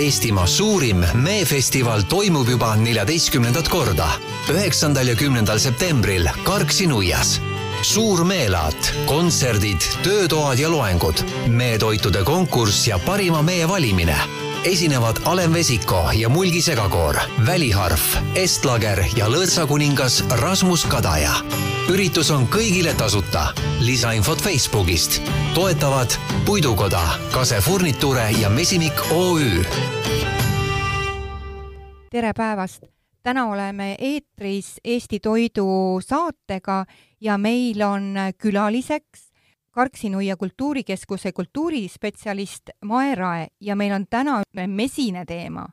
Eestimaa 0.00 0.46
suurim 0.48 1.02
meefestival 1.14 2.06
toimub 2.08 2.48
juba 2.48 2.70
neljateistkümnendat 2.80 3.68
korda, 3.68 4.06
üheksandal 4.48 5.12
ja 5.12 5.16
kümnendal 5.18 5.60
septembril 5.60 6.28
Karksi-Nuias 6.46 7.36
suur 7.84 8.24
meelaat, 8.24 8.92
kontserdid, 9.08 9.84
töötoad 10.04 10.60
ja 10.60 10.70
loengud, 10.72 11.20
meetoitude 11.48 12.24
konkurss 12.24 12.88
ja 12.88 12.98
parima 12.98 13.42
mee 13.42 13.68
valimine. 13.68 14.16
Esinevad 14.64 15.16
Alen 15.24 15.52
Vesiko 15.52 16.10
ja 16.14 16.28
Mulgi 16.28 16.62
Segakoor, 16.62 17.16
Väliharf, 17.46 18.16
Estlager 18.34 19.04
ja 19.16 19.28
lõõtsakuningas 19.28 20.20
Rasmus 20.40 20.84
Kadaja. 20.84 21.32
üritus 21.88 22.30
on 22.30 22.46
kõigile 22.46 22.94
tasuta. 22.96 23.54
lisainfot 23.80 24.42
Facebookist. 24.42 25.22
toetavad 25.54 26.10
Puidukoda, 26.46 27.02
Kase 27.32 27.60
Furniture 27.60 28.30
ja 28.30 28.50
Mesimik 28.50 29.00
OÜ. 29.10 29.64
tere 32.10 32.32
päevast! 32.36 32.82
täna 33.22 33.46
oleme 33.46 33.96
eetris 33.98 34.80
Eesti 34.84 35.20
Toidu 35.20 36.00
saatega 36.00 36.84
ja 37.20 37.38
meil 37.38 37.82
on 37.82 38.14
külaliseks 38.38 39.29
Karksi-Nuia 39.70 40.36
kultuurikeskuse 40.36 41.32
kultuurispetsialist 41.32 42.70
Mae 42.84 43.14
Rae 43.14 43.46
ja 43.60 43.76
meil 43.76 43.92
on 43.94 44.06
täna 44.10 44.42
mesine 44.66 45.24
teema. 45.24 45.66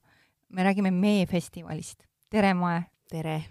me 0.50 0.64
räägime 0.64 0.92
meefestivalist. 0.92 2.04
tere, 2.30 2.54
Mae! 2.54 2.82
tere! 3.10 3.42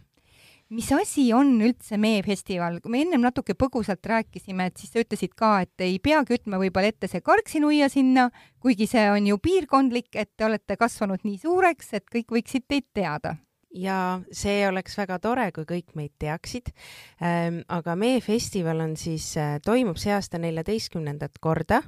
mis 0.68 0.92
asi 0.92 1.32
on 1.32 1.60
üldse 1.62 1.98
meefestival? 1.98 2.78
kui 2.80 2.90
me 2.90 3.00
ennem 3.02 3.20
natuke 3.20 3.54
põgusalt 3.54 4.06
rääkisime, 4.06 4.66
et 4.66 4.76
siis 4.76 4.92
sa 4.92 5.02
ütlesid 5.02 5.34
ka, 5.34 5.60
et 5.60 5.80
ei 5.80 5.98
peagi 5.98 6.38
ütlema 6.38 6.62
võib-olla 6.62 6.92
ette 6.94 7.10
see 7.10 7.20
Karksi-Nuia 7.20 7.88
sinna, 7.90 8.30
kuigi 8.60 8.86
see 8.86 9.10
on 9.10 9.26
ju 9.26 9.38
piirkondlik, 9.38 10.14
et 10.14 10.30
te 10.36 10.46
olete 10.46 10.76
kasvanud 10.76 11.26
nii 11.26 11.38
suureks, 11.42 11.92
et 11.92 12.06
kõik 12.06 12.38
võiksid 12.38 12.68
teid 12.68 12.86
teada 12.94 13.34
ja 13.76 14.20
see 14.32 14.64
oleks 14.68 14.96
väga 14.98 15.18
tore, 15.22 15.50
kui 15.54 15.66
kõik 15.68 15.94
meid 15.98 16.14
teaksid 16.22 16.72
ähm,. 17.20 17.62
aga 17.68 17.96
meie 17.98 18.22
festival 18.24 18.80
on 18.84 18.96
siis 18.96 19.34
äh,, 19.40 19.58
toimub 19.64 20.00
see 20.00 20.14
aasta 20.14 20.40
neljateistkümnendat 20.42 21.38
korda 21.40 21.82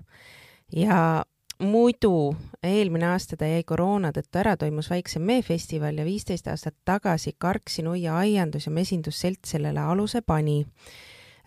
ja 0.74 1.24
muidu 1.64 2.36
eelmine 2.62 3.08
aasta 3.12 3.38
ta 3.38 3.48
jäi 3.48 3.64
koroona 3.66 4.12
tõttu 4.14 4.42
ära, 4.42 4.56
toimus 4.60 4.90
väiksem 4.92 5.24
meefestival 5.26 5.98
ja 5.98 6.06
viisteist 6.06 6.48
aastat 6.52 6.76
tagasi 6.86 7.34
Karksi 7.38 7.82
Nuia 7.86 8.18
Aiandus- 8.20 8.68
ja 8.68 8.72
Mesindusselts 8.72 9.56
sellele 9.56 9.80
aluse 9.80 10.22
pani 10.22 10.60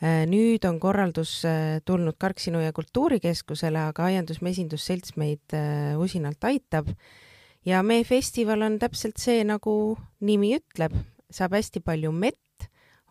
äh,. 0.02 0.26
nüüd 0.28 0.66
on 0.68 0.80
korraldus 0.80 1.42
äh, 1.46 1.80
tulnud 1.86 2.18
Karksi 2.18 2.52
Nuia 2.52 2.74
kultuurikeskusele, 2.74 3.90
aga 3.92 4.10
Aiandus-Mesindusselts 4.10 5.18
meid 5.22 5.60
usinalt 6.02 6.44
aitab 6.50 6.90
ja 7.66 7.84
meie 7.84 8.04
festival 8.08 8.62
on 8.66 8.80
täpselt 8.82 9.22
see, 9.22 9.44
nagu 9.48 9.98
nimi 10.26 10.56
ütleb, 10.58 10.96
saab 11.32 11.56
hästi 11.58 11.84
palju 11.86 12.12
mett, 12.16 12.40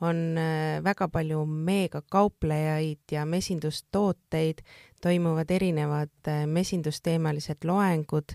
on 0.01 0.39
äh, 0.39 0.81
väga 0.84 1.09
palju 1.12 1.45
meega 1.45 2.03
kauplejaid 2.09 3.12
ja 3.12 3.27
mesindustooteid, 3.29 4.62
toimuvad 5.03 5.51
erinevad 5.53 6.12
äh, 6.29 6.47
mesindusteemalised 6.48 7.67
loengud, 7.69 8.34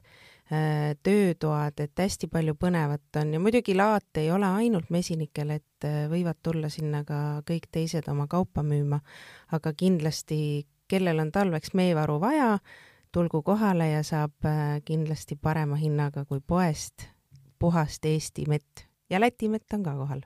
äh, 0.53 0.94
töötoad, 1.03 1.80
et 1.81 2.03
hästi 2.05 2.29
palju 2.31 2.55
põnevat 2.61 3.22
on. 3.22 3.33
Ja 3.33 3.41
muidugi 3.41 3.75
laat 3.77 4.22
ei 4.22 4.29
ole 4.31 4.50
ainult 4.61 4.91
mesinikel, 4.94 5.55
et 5.57 5.89
võivad 6.11 6.39
tulla 6.45 6.69
sinna 6.69 7.03
ka 7.05 7.41
kõik 7.50 7.69
teised 7.72 8.07
oma 8.13 8.29
kaupa 8.29 8.63
müüma, 8.66 9.02
aga 9.57 9.73
kindlasti, 9.73 10.67
kellel 10.88 11.19
on 11.23 11.33
talveks 11.33 11.73
meevaru 11.73 12.19
vaja, 12.22 12.59
tulgu 13.16 13.41
kohale 13.45 13.89
ja 13.94 14.03
saab 14.03 14.45
äh, 14.47 14.80
kindlasti 14.85 15.38
parema 15.39 15.77
hinnaga 15.80 16.25
kui 16.27 16.41
poest 16.44 17.08
puhast 17.59 18.05
Eesti 18.05 18.45
mett. 18.52 18.85
Ja 19.09 19.22
Läti 19.22 19.49
mett 19.49 19.73
on 19.73 19.83
ka 19.85 19.94
kohal. 19.95 20.25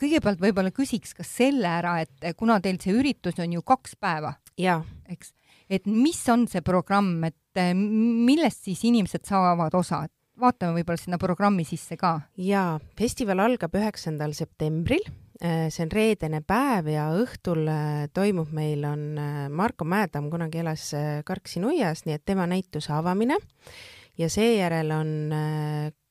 kõigepealt 0.00 0.40
võib-olla 0.42 0.72
küsiks 0.74 1.14
ka 1.16 1.24
selle 1.24 1.68
ära, 1.70 2.00
et 2.02 2.36
kuna 2.36 2.58
teil 2.60 2.76
see 2.82 2.92
üritus 2.92 3.38
on 3.40 3.52
ju 3.54 3.62
kaks 3.64 3.94
päeva, 3.96 4.34
eks, 4.58 5.30
et 5.70 5.86
mis 5.86 6.18
on 6.28 6.44
see 6.50 6.60
programm, 6.66 7.22
et 7.24 7.58
äh, 7.58 7.72
millest 7.74 8.66
siis 8.66 8.82
inimesed 8.84 9.24
saavad 9.26 9.74
osa, 9.78 10.04
et 10.04 10.14
vaatame 10.40 10.80
võib-olla 10.80 11.00
sinna 11.00 11.18
programmi 11.22 11.64
sisse 11.64 11.96
ka. 12.00 12.18
jaa, 12.36 12.78
festival 12.98 13.46
algab 13.46 13.74
üheksandal 13.78 14.34
septembril. 14.36 15.06
Äh, 15.06 15.29
see 15.40 15.84
on 15.86 15.92
reedene 15.92 16.42
päev 16.44 16.90
ja 16.92 17.06
õhtul 17.16 17.64
äh, 17.70 18.04
toimub 18.12 18.50
meil, 18.52 18.84
on 18.84 19.16
äh, 19.16 19.46
Marko 19.48 19.86
Mäetamm 19.88 20.28
kunagi 20.32 20.60
elas 20.60 20.90
Karksi-Nuias, 21.24 22.04
nii 22.04 22.18
et 22.18 22.24
tema 22.28 22.46
näituse 22.50 22.92
avamine. 22.92 23.38
Ja 24.20 24.28
seejärel 24.28 24.90
on 24.92 25.10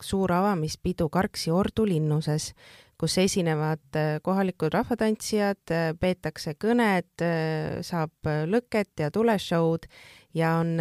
suur 0.01 0.31
avamispidu 0.33 1.09
Karksi 1.13 1.51
Ordu 1.53 1.83
linnuses, 1.85 2.55
kus 2.97 3.17
esinevad 3.21 3.99
kohalikud 4.25 4.73
rahvatantsijad, 4.73 5.61
peetakse 5.99 6.55
kõned, 6.57 7.21
saab 7.85 8.31
lõket 8.49 9.03
ja 9.03 9.11
tuleshow'd 9.13 9.85
ja 10.33 10.55
on 10.61 10.77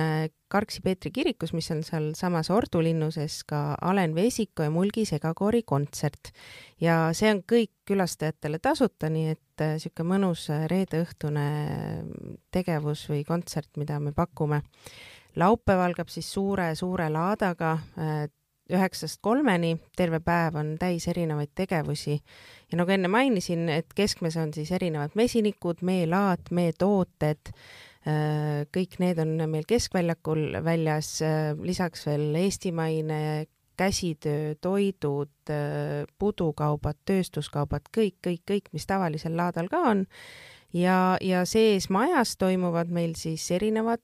Karksi 0.49 0.81
Peetri 0.81 1.11
kirikus, 1.11 1.53
mis 1.53 1.71
on 1.71 1.83
sealsamas 1.85 2.51
Ordu 2.51 2.81
linnuses, 2.83 3.43
ka 3.45 3.77
Alen 3.81 4.15
Vesiko 4.15 4.63
ja 4.63 4.71
Mulgi 4.71 5.05
segakoori 5.05 5.63
kontsert. 5.63 6.33
ja 6.81 7.11
see 7.13 7.31
on 7.35 7.43
kõik 7.53 7.73
külastajatele 7.89 8.59
tasuta, 8.59 9.11
nii 9.13 9.29
et 9.35 9.65
niisugune 9.65 10.07
äh, 10.07 10.13
mõnus 10.15 10.47
äh, 10.53 10.65
reedeõhtune 10.71 11.47
tegevus 12.51 13.09
või 13.11 13.25
kontsert, 13.29 13.71
mida 13.77 14.01
me 14.01 14.13
pakume. 14.13 14.63
laupäev 15.37 15.81
algab 15.81 16.09
siis 16.09 16.33
suure-suure 16.33 17.11
laadaga 17.13 17.79
äh, 17.99 18.29
üheksast 18.69 19.21
kolmeni, 19.21 19.79
terve 19.97 20.21
päev 20.21 20.57
on 20.61 20.77
täis 20.79 21.09
erinevaid 21.09 21.53
tegevusi 21.55 22.19
ja 22.73 22.77
nagu 22.77 22.91
enne 22.91 23.09
mainisin, 23.09 23.69
et 23.69 23.95
keskmes 23.95 24.37
on 24.37 24.53
siis 24.53 24.73
erinevad 24.73 25.17
mesinikud, 25.17 25.81
meelaat, 25.83 26.51
meetooted, 26.51 27.53
Äh, 27.53 27.88
kõik 28.73 28.99
need 29.03 29.19
on 29.23 29.35
meil 29.51 29.67
Keskväljakul 29.69 30.59
väljas, 30.65 31.19
äh, 31.23 31.53
lisaks 31.61 32.07
veel 32.07 32.35
eestimaine 32.41 33.47
käsitöö, 33.79 34.55
toidud, 34.61 35.35
äh, 35.51 36.07
pudukaubad, 36.19 36.99
tööstuskaubad, 37.05 37.91
kõik, 37.95 38.19
kõik, 38.27 38.43
kõik, 38.49 38.71
mis 38.73 38.87
tavalisel 38.87 39.37
laadal 39.37 39.69
ka 39.69 39.83
on. 39.91 40.07
ja, 40.73 41.17
ja 41.21 41.45
sees 41.49 41.89
majas 41.91 42.37
toimuvad 42.37 42.91
meil 42.93 43.15
siis 43.17 43.51
erinevad 43.51 44.03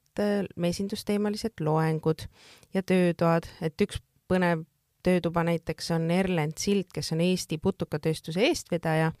mesindusteemalised 0.55 1.61
loengud 1.61 2.25
ja 2.73 2.81
töötoad, 2.81 3.45
et 3.61 3.81
üks 3.81 4.01
põnev 4.27 4.65
töötuba 5.05 5.43
näiteks 5.45 5.91
on 5.91 6.09
Erlend 6.11 6.57
Sild, 6.57 6.89
kes 6.93 7.11
on 7.11 7.21
Eesti 7.21 7.57
putukatööstuse 7.57 8.41
eestvedaja. 8.47 9.11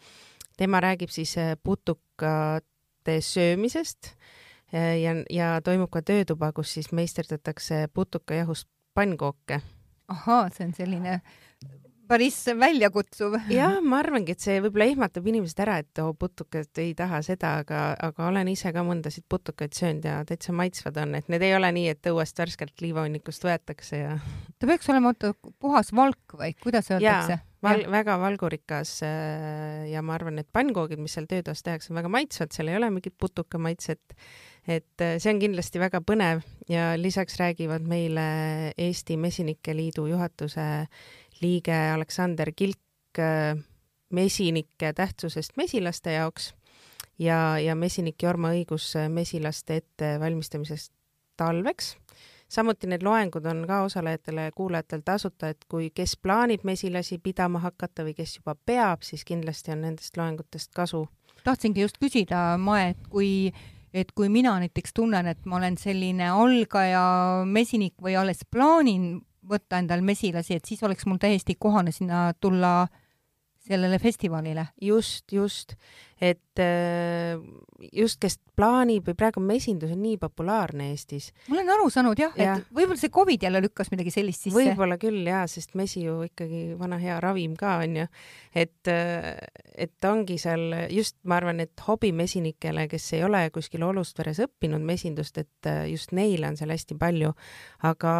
tema 0.57 0.79
räägib 0.81 1.09
siis 1.09 1.35
putukate 1.63 3.21
söömisest 3.21 4.15
Äh, 4.15 4.44
ja, 4.73 5.15
ja 5.29 5.61
toimub 5.61 5.91
ka 5.91 6.01
töötuba, 6.01 6.51
kus 6.51 6.73
siis 6.73 6.91
meisterdatakse 6.91 7.87
putukajahust 7.93 8.67
pannkooke. 8.93 9.61
ahaa, 10.07 10.49
see 10.53 10.67
on 10.67 10.73
selline 10.73 11.21
päris 12.07 12.37
väljakutsuv. 12.59 13.37
jah, 13.51 13.77
ma 13.83 13.99
arvangi, 14.03 14.35
et 14.35 14.43
see 14.43 14.59
võib-olla 14.63 14.87
ehmatab 14.91 15.27
inimesed 15.31 15.61
ära, 15.65 15.79
et 15.83 16.01
oo 16.03 16.11
oh,, 16.11 16.17
putukad 16.19 16.81
ei 16.81 16.93
taha 16.97 17.21
seda, 17.25 17.55
aga, 17.63 17.81
aga 18.07 18.29
olen 18.29 18.51
ise 18.51 18.71
ka 18.75 18.83
mõndasid 18.85 19.25
putukaid 19.31 19.75
söönud 19.77 20.07
ja 20.07 20.19
täitsa 20.27 20.55
maitsvad 20.55 21.01
on, 21.03 21.17
et 21.19 21.29
need 21.31 21.45
ei 21.45 21.55
ole 21.57 21.71
nii, 21.79 21.89
et 21.95 22.11
õuest 22.11 22.39
värskelt 22.41 22.85
liivahunnikust 22.85 23.47
võetakse 23.47 24.01
ja. 24.01 24.15
ta 24.59 24.69
peaks 24.69 24.89
olema 24.93 25.13
oota 25.13 25.33
puhas 25.59 25.93
valk 25.95 26.37
või 26.39 26.55
kuidas 26.61 26.91
öeldakse? 26.93 27.39
val-, 27.65 27.85
väga 27.91 28.17
valgurikas 28.21 28.97
äh, 29.05 29.85
ja 29.91 30.03
ma 30.05 30.17
arvan, 30.19 30.41
et 30.41 30.49
pannkoogid, 30.53 31.01
mis 31.01 31.17
seal 31.17 31.29
töötoas 31.29 31.65
tehakse, 31.65 31.93
on 31.93 32.01
väga 32.01 32.11
maitsvad, 32.19 32.53
seal 32.55 32.69
ei 32.71 32.79
ole 32.79 32.91
mingit 32.93 33.17
putukamaitset 33.21 34.17
et 34.67 35.01
äh, 35.01 35.17
see 35.21 35.29
on 35.33 35.39
kindlasti 35.41 35.79
väga 35.81 36.01
põnev 36.05 36.41
ja 36.69 36.93
lisaks 36.97 37.37
räägivad 37.41 37.85
meile 37.87 38.25
Eesti 38.77 39.17
Mesinike 39.21 39.75
Liidu 39.77 40.07
juhatuse 40.09 40.65
liige 41.41 41.75
Aleksander 41.93 42.51
Kilk 42.55 43.19
äh, 43.19 43.57
mesinike 44.13 44.93
tähtsusest 44.93 45.57
mesilaste 45.57 46.11
jaoks 46.11 46.53
ja, 47.19 47.59
ja 47.59 47.75
mesinik 47.75 48.23
Jorma 48.23 48.53
õigus 48.55 48.93
äh, 48.95 49.09
mesilaste 49.09 49.81
ettevalmistamisest 49.81 50.93
talveks. 51.37 51.97
samuti 52.47 52.87
need 52.87 53.03
loengud 53.03 53.45
on 53.45 53.65
ka 53.67 53.81
osalejatele, 53.83 54.51
kuulajatele 54.55 55.01
tasuta, 55.05 55.49
et 55.49 55.65
kui, 55.67 55.89
kes 55.89 56.17
plaanib 56.17 56.63
mesilasi 56.63 57.17
pidama 57.17 57.59
hakata 57.59 58.05
või 58.05 58.13
kes 58.13 58.37
juba 58.37 58.55
peab, 58.55 59.01
siis 59.01 59.25
kindlasti 59.25 59.71
on 59.71 59.81
nendest 59.81 60.17
loengutest 60.17 60.71
kasu. 60.73 61.07
tahtsingi 61.43 61.81
just 61.81 61.97
küsida, 62.01 62.57
Mae, 62.57 62.89
et 62.89 63.07
kui 63.09 63.53
et 63.95 64.11
kui 64.11 64.29
mina 64.29 64.57
näiteks 64.59 64.93
tunnen, 64.93 65.27
et 65.27 65.45
ma 65.45 65.55
olen 65.55 65.77
selline 65.77 66.27
algaja 66.29 67.43
mesinik 67.47 67.93
või 68.01 68.17
alles 68.19 68.43
plaanin 68.51 69.21
võtta 69.49 69.79
endal 69.81 70.01
mesilasi, 70.05 70.57
et 70.57 70.65
siis 70.65 70.83
oleks 70.83 71.05
mul 71.05 71.19
täiesti 71.21 71.55
kohane 71.59 71.91
sinna 71.95 72.31
tulla 72.39 72.87
sellele 73.65 73.99
festivalile. 73.99 74.67
just, 74.81 75.31
just. 75.31 75.75
Et 76.21 76.59
äh, 76.63 77.35
just, 77.91 78.21
kes 78.23 78.37
plaanib 78.55 79.09
või 79.09 79.17
praegu 79.19 79.41
mesindus 79.43 79.91
on 79.91 79.99
nii 79.99 80.15
populaarne 80.19 80.87
Eestis. 80.93 81.31
ma 81.49 81.57
olen 81.57 81.71
aru 81.73 81.89
saanud 81.91 82.19
jah 82.19 82.37
ja., 82.39 82.53
et 82.55 82.69
võib-olla 82.71 82.99
see 83.01 83.11
Covid 83.11 83.43
jälle 83.43 83.59
lükkas 83.65 83.91
midagi 83.91 84.13
sellist 84.15 84.45
sisse. 84.45 84.55
võib-olla 84.55 84.95
küll 85.01 85.27
jaa, 85.27 85.43
sest 85.51 85.75
mesi 85.75 86.05
ju 86.05 86.21
ikkagi 86.29 86.77
vana 86.79 86.99
hea 87.01 87.17
ravim 87.23 87.57
ka 87.59 87.75
onju, 87.83 88.05
et, 88.55 88.91
et 89.75 90.07
ongi 90.07 90.37
seal 90.39 90.87
just, 90.93 91.17
ma 91.27 91.41
arvan, 91.41 91.59
et 91.65 91.83
hobimesinikele, 91.87 92.87
kes 92.91 93.09
ei 93.17 93.25
ole 93.27 93.43
kuskil 93.55 93.83
Olustveres 93.83 94.39
õppinud 94.45 94.87
mesindust, 94.87 95.41
et 95.43 95.71
just 95.91 96.15
neile 96.15 96.47
on 96.47 96.55
seal 96.55 96.71
hästi 96.71 96.95
palju, 96.99 97.33
aga, 97.91 98.15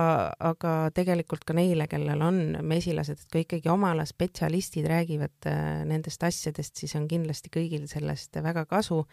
aga 0.52 0.76
tegelikult 0.96 1.48
ka 1.48 1.56
neile, 1.56 1.88
kellel 1.88 2.28
on 2.28 2.44
mesilased, 2.60 3.24
et 3.24 3.32
kui 3.32 3.46
ikkagi 3.48 3.72
oma 3.72 3.94
ala 3.96 4.04
spetsialistid 4.10 4.92
räägivad 4.92 5.50
nendest 5.88 6.28
asjadest, 6.28 6.76
siis 6.84 7.00
on 7.00 7.08
kindlasti 7.08 7.56
kõigil 7.56 7.85
kõigil 7.86 7.92
sellest 7.92 8.36
väga 8.42 8.66
kasu. 8.66 9.06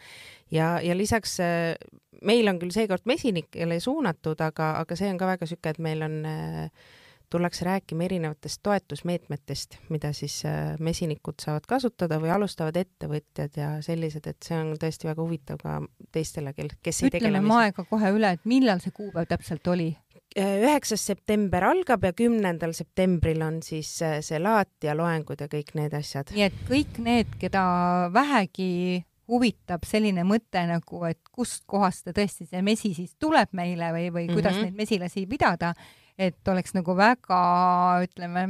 ja, 0.51 0.81
ja 0.81 0.95
lisaks 0.95 1.39
äh, 1.39 1.75
meil 2.21 2.47
on 2.47 2.59
küll 2.59 2.71
seekord 2.71 3.05
mesinikele 3.05 3.79
suunatud, 3.79 4.39
aga, 4.41 4.79
aga 4.81 4.95
see 4.95 5.09
on 5.09 5.17
ka 5.17 5.27
väga 5.27 5.45
sihuke, 5.45 5.69
et 5.69 5.79
meil 5.79 6.01
on 6.01 6.25
äh, 6.25 6.69
tullakse 7.29 7.65
rääkima 7.65 8.03
erinevatest 8.05 8.61
toetusmeetmetest, 8.63 9.77
mida 9.89 10.13
siis 10.13 10.43
äh, 10.45 10.77
mesinikud 10.79 11.41
saavad 11.41 11.65
kasutada 11.67 12.19
või 12.19 12.31
alustavad 12.31 12.75
ettevõtjad 12.77 13.57
ja 13.57 13.81
sellised, 13.81 14.27
et 14.27 14.43
see 14.43 14.57
on 14.57 14.75
tõesti 14.77 15.07
väga 15.09 15.21
huvitav 15.21 15.57
ka 15.61 15.81
teistele, 16.11 16.53
kel, 16.53 16.69
kes 16.81 17.03
ei 17.03 17.13
tegele. 17.13 17.39
ütleme 17.39 17.59
aega 17.61 17.85
kohe 17.89 18.13
üle, 18.13 18.35
et 18.37 18.45
millal 18.45 18.81
see 18.83 18.93
kuupäev 18.93 19.29
täpselt 19.29 19.67
oli? 19.67 19.93
Üheksas 20.39 21.05
september 21.05 21.63
algab 21.67 22.03
ja 22.03 22.13
kümnendal 22.17 22.73
septembril 22.73 23.41
on 23.45 23.61
siis 23.65 23.89
see 24.01 24.39
laat 24.41 24.85
ja 24.85 24.95
loengud 24.97 25.41
ja 25.43 25.47
kõik 25.51 25.73
need 25.77 25.93
asjad. 25.93 26.31
nii 26.33 26.47
et 26.47 26.61
kõik 26.69 26.99
need, 27.03 27.35
keda 27.41 27.63
vähegi 28.13 29.03
huvitab 29.29 29.85
selline 29.87 30.25
mõte 30.27 30.63
nagu, 30.67 31.03
et 31.07 31.19
kustkohast 31.31 32.09
tõesti 32.11 32.47
see 32.49 32.61
mesi 32.65 32.93
siis 32.97 33.15
tuleb 33.19 33.53
meile 33.55 33.93
või, 33.95 34.09
või 34.11 34.27
kuidas 34.31 34.55
mm 34.55 34.59
-hmm. 34.59 34.73
neid 34.73 34.81
mesilasi 34.83 35.25
pidada, 35.29 35.73
et 36.17 36.47
oleks 36.47 36.75
nagu 36.75 36.95
väga, 36.97 37.41
ütleme, 38.03 38.47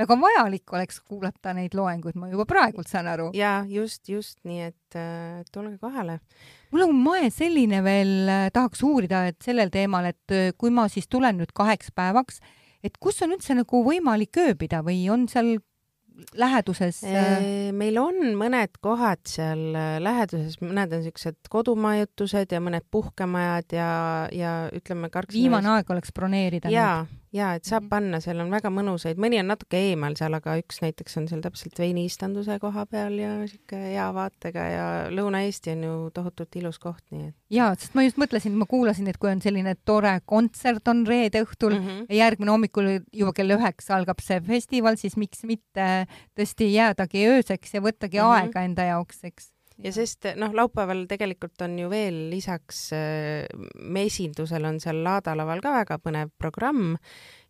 väga 0.00 0.16
vajalik 0.20 0.74
oleks 0.76 1.00
kuulata 1.00 1.54
neid 1.56 1.74
loenguid, 1.76 2.18
ma 2.20 2.30
juba 2.30 2.46
praegult 2.48 2.90
saan 2.90 3.08
aru. 3.10 3.30
ja 3.36 3.60
just, 3.68 4.08
just 4.08 4.38
nii, 4.48 4.70
et 4.70 4.98
äh, 4.98 5.42
tulge 5.52 5.76
kohale. 5.82 6.20
mul 6.72 6.86
on 6.88 6.96
moe 6.96 7.30
selline 7.34 7.82
veel 7.86 8.14
äh, 8.28 8.48
tahaks 8.54 8.84
uurida, 8.86 9.26
et 9.30 9.40
sellel 9.44 9.72
teemal, 9.72 10.10
et 10.12 10.36
äh, 10.36 10.52
kui 10.58 10.72
ma 10.74 10.88
siis 10.92 11.08
tulen 11.08 11.40
nüüd 11.40 11.54
kaheks 11.56 11.92
päevaks, 11.94 12.40
et 12.84 12.96
kus 13.00 13.20
on 13.24 13.36
üldse 13.36 13.56
nagu 13.58 13.84
võimalik 13.86 14.40
ööbida 14.40 14.84
või 14.86 15.04
on 15.12 15.28
seal 15.28 15.58
läheduses? 16.36 17.02
Äh, 17.04 17.70
meil 17.76 17.98
on 18.00 18.18
mõned 18.38 18.76
kohad 18.84 19.22
seal 19.28 19.62
äh, 19.76 19.96
läheduses, 20.02 20.58
mõned 20.62 20.92
on 20.96 21.04
siuksed 21.06 21.50
kodumajutused 21.52 22.52
ja 22.52 22.60
mõned 22.62 22.86
puhkemajad 22.92 23.76
ja, 23.76 23.90
ja 24.34 24.54
ütleme 24.76 25.10
viimane 25.32 25.74
aeg 25.76 25.90
oleks 25.92 26.14
broneerida. 26.16 26.72
jaa, 26.72 27.04
ja 27.34 27.52
et 27.54 27.66
saab 27.66 27.84
mhm. 27.84 27.90
panna, 27.92 28.20
seal 28.22 28.40
on 28.42 28.50
väga 28.52 28.72
mõnusaid, 28.74 29.20
mõni 29.22 29.38
on 29.40 29.50
natuke 29.52 29.78
eemal 29.90 30.16
seal, 30.18 30.34
aga 30.36 30.56
üks 30.60 30.80
näiteks 30.82 31.18
on 31.20 31.28
seal 31.30 31.42
täpselt 31.44 31.78
veiniistanduse 31.78 32.58
koha 32.62 32.86
peal 32.90 33.14
ja 33.20 33.32
sihuke 33.44 33.78
hea 33.78 34.08
vaatega 34.16 34.66
ja 34.70 34.86
Lõuna-Eesti 35.14 35.74
on 35.76 35.84
ju 35.86 35.94
tohutult 36.16 36.58
ilus 36.60 36.80
koht, 36.82 37.04
nii 37.14 37.28
et. 37.28 37.36
ja, 37.54 37.70
sest 37.78 37.94
ma 37.98 38.04
just 38.06 38.18
mõtlesin, 38.20 38.56
ma 38.58 38.66
kuulasin, 38.70 39.10
et 39.12 39.20
kui 39.20 39.30
on 39.30 39.42
selline 39.44 39.76
tore 39.86 40.16
kontsert 40.26 40.90
on 40.90 41.04
reede 41.06 41.44
õhtul 41.46 41.76
mm 41.76 41.86
-hmm. 41.86 42.10
ja 42.10 42.24
järgmine 42.24 42.54
hommikul 42.56 42.90
juba 43.12 43.32
kell 43.36 43.56
üheksa 43.56 43.96
algab 43.98 44.20
see 44.24 44.40
festival, 44.40 44.98
siis 44.98 45.16
miks 45.16 45.44
mitte 45.44 45.88
tõesti 46.34 46.72
jäädagi 46.74 47.26
ööseks 47.36 47.74
ja 47.74 47.80
võttagi 47.80 48.18
mm 48.18 48.26
-hmm. 48.26 48.42
aega 48.42 48.66
enda 48.66 48.90
jaoks, 48.90 49.24
eks 49.24 49.52
ja 49.84 49.92
sest 49.94 50.28
noh, 50.40 50.52
laupäeval 50.56 51.04
tegelikult 51.10 51.60
on 51.64 51.78
ju 51.80 51.90
veel 51.92 52.26
lisaks 52.32 52.88
äh, 52.96 53.44
mesindusel 53.80 54.66
on 54.68 54.80
seal 54.82 55.02
laadalaval 55.04 55.62
ka 55.64 55.74
väga 55.74 56.00
põnev 56.02 56.32
programm 56.40 56.96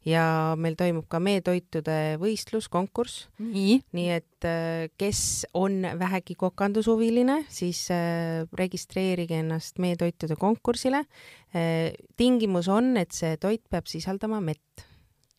ja 0.06 0.56
meil 0.56 0.78
toimub 0.80 1.04
ka 1.12 1.20
meetoitude 1.20 2.16
võistlus, 2.22 2.70
konkurss. 2.72 3.26
nii, 3.42 3.80
nii 3.96 4.12
et 4.14 4.48
äh, 4.48 4.86
kes 5.00 5.46
on 5.58 5.82
vähegi 6.00 6.38
kokandushuviline, 6.40 7.42
siis 7.52 7.86
äh, 7.94 8.46
registreerige 8.56 9.42
ennast 9.42 9.82
meetoitude 9.82 10.38
konkursile. 10.40 11.04
tingimus 12.16 12.68
on, 12.70 12.94
et 12.96 13.10
see 13.10 13.34
toit 13.42 13.64
peab 13.70 13.88
sisaldama 13.90 14.38
mett 14.40 14.84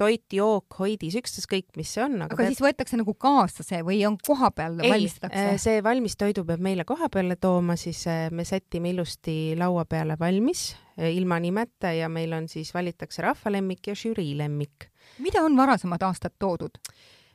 toit, 0.02 0.26
jook, 0.34 0.78
hoidis, 0.80 1.16
ükstaskõik, 1.20 1.70
mis 1.80 1.92
see 1.96 2.04
on. 2.04 2.18
aga, 2.24 2.32
aga 2.34 2.40
peab... 2.40 2.54
siis 2.54 2.64
võetakse 2.64 3.00
nagu 3.00 3.14
kaasa 3.22 3.66
see 3.66 3.82
või 3.86 4.02
on 4.08 4.18
kohapeal 4.22 4.80
valmistatakse? 4.82 5.44
Äh, 5.54 5.60
see 5.62 5.84
valmistoidu 5.86 6.46
peab 6.48 6.64
meile 6.64 6.86
koha 6.90 7.10
peale 7.14 7.38
tooma, 7.42 7.78
siis 7.80 8.04
äh, 8.10 8.26
me 8.34 8.46
sätime 8.48 8.94
ilusti 8.96 9.54
laua 9.60 9.86
peale 9.90 10.18
valmis 10.20 10.72
äh, 10.98 11.12
ilma 11.14 11.40
nimeta 11.44 11.94
ja 11.96 12.10
meil 12.12 12.34
on 12.38 12.50
siis 12.52 12.74
valitakse 12.76 13.26
rahvalemmik 13.26 13.92
ja 13.92 13.98
žürii 13.98 14.34
lemmik. 14.40 14.90
mida 15.20 15.44
on 15.46 15.58
varasemad 15.58 16.02
aastad 16.08 16.38
toodud? 16.40 16.82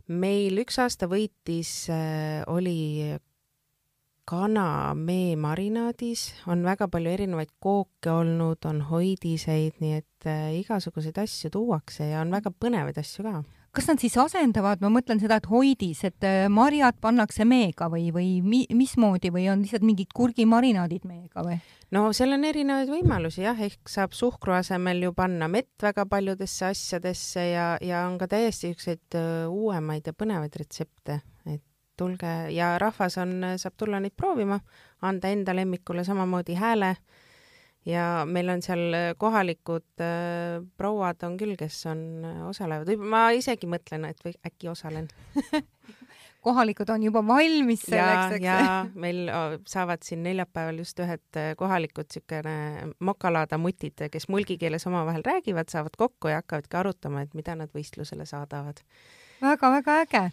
meil 0.07 0.59
üks 0.63 0.79
aasta 0.79 1.09
võitis 1.11 1.89
oli 2.47 3.17
kana 4.27 4.95
meemarinaadis, 4.99 6.31
on 6.51 6.65
väga 6.67 6.89
palju 6.91 7.13
erinevaid 7.15 7.53
kooke 7.63 8.11
olnud, 8.11 8.65
on 8.67 8.81
hoidiseid, 8.89 9.77
nii 9.83 10.01
et 10.01 10.27
äh, 10.27 10.49
igasuguseid 10.63 11.19
asju 11.23 11.53
tuuakse 11.55 12.11
ja 12.11 12.25
on 12.25 12.35
väga 12.35 12.51
põnevaid 12.51 12.99
asju 12.99 13.27
ka. 13.27 13.37
kas 13.77 13.87
nad 13.91 14.01
siis 14.01 14.17
asendavad, 14.19 14.81
ma 14.81 14.89
mõtlen 14.91 15.21
seda, 15.21 15.37
et 15.39 15.47
hoidis, 15.51 16.03
et 16.09 16.27
äh, 16.27 16.47
marjad 16.51 16.99
pannakse 17.01 17.47
meega 17.47 17.91
või, 17.93 18.09
või 18.15 18.41
mi, 18.43 18.65
mismoodi 18.75 19.31
või 19.31 19.47
on 19.53 19.63
lihtsalt 19.63 19.87
mingid 19.87 20.11
kurgimarinaadid 20.17 21.07
meega 21.07 21.47
või? 21.47 21.61
no 21.95 22.09
seal 22.17 22.35
on 22.35 22.49
erinevaid 22.51 22.91
võimalusi 22.91 23.45
jah, 23.45 23.63
ehk 23.63 23.87
saab 23.93 24.17
suhkru 24.17 24.57
asemel 24.59 25.07
ju 25.07 25.15
panna 25.15 25.47
mett 25.47 25.87
väga 25.87 26.09
paljudesse 26.11 26.73
asjadesse 26.73 27.47
ja, 27.53 27.71
ja 27.79 28.03
on 28.09 28.19
ka 28.19 28.27
täiesti 28.35 28.73
siukseid 28.73 29.21
uh, 29.21 29.47
uuemaid 29.55 30.11
ja 30.11 30.17
põnevaid 30.17 30.59
retsepte, 30.65 31.21
et 31.21 31.36
tulge 31.97 32.33
ja 32.55 32.77
rahvas 32.79 33.19
on, 33.23 33.39
saab 33.57 33.77
tulla 33.77 34.01
neid 34.01 34.17
proovima, 34.17 34.61
anda 35.03 35.29
enda 35.33 35.55
lemmikule 35.57 36.05
samamoodi 36.05 36.55
hääle 36.55 36.97
ja 37.87 38.25
meil 38.29 38.51
on 38.51 38.63
seal 38.65 39.15
kohalikud 39.19 40.03
äh, 40.03 40.59
prouad 40.77 41.23
on 41.27 41.39
küll, 41.41 41.55
kes 41.59 41.79
on, 41.91 42.03
äh, 42.27 42.43
osalevad, 42.49 42.91
ma 42.99 43.29
isegi 43.37 43.69
mõtlen, 43.71 44.09
et 44.11 44.23
või 44.25 44.35
äkki 44.47 44.71
osalen 44.73 45.09
kohalikud 46.47 46.91
on 46.95 47.07
juba 47.07 47.23
valmis 47.27 47.85
selleks, 47.87 48.37
eks? 48.39 48.47
ja 48.47 48.59
meil 48.95 49.31
saavad 49.69 50.03
siin 50.07 50.25
neljapäeval 50.27 50.83
just 50.83 50.99
ühed 51.03 51.39
äh, 51.39 51.53
kohalikud 51.59 52.11
siukene 52.13 52.57
mokalaada 52.99 53.59
mutid, 53.59 54.07
kes 54.13 54.29
mulgi 54.33 54.59
keeles 54.61 54.87
omavahel 54.91 55.25
räägivad, 55.27 55.71
saavad 55.73 55.99
kokku 55.99 56.33
ja 56.33 56.43
hakkavadki 56.43 56.83
arutama, 56.83 57.23
et 57.27 57.39
mida 57.39 57.55
nad 57.59 57.73
võistlusele 57.75 58.27
saadavad 58.29 58.83
väga,. 58.83 59.47
väga-väga 59.47 59.99
äge 60.05 60.27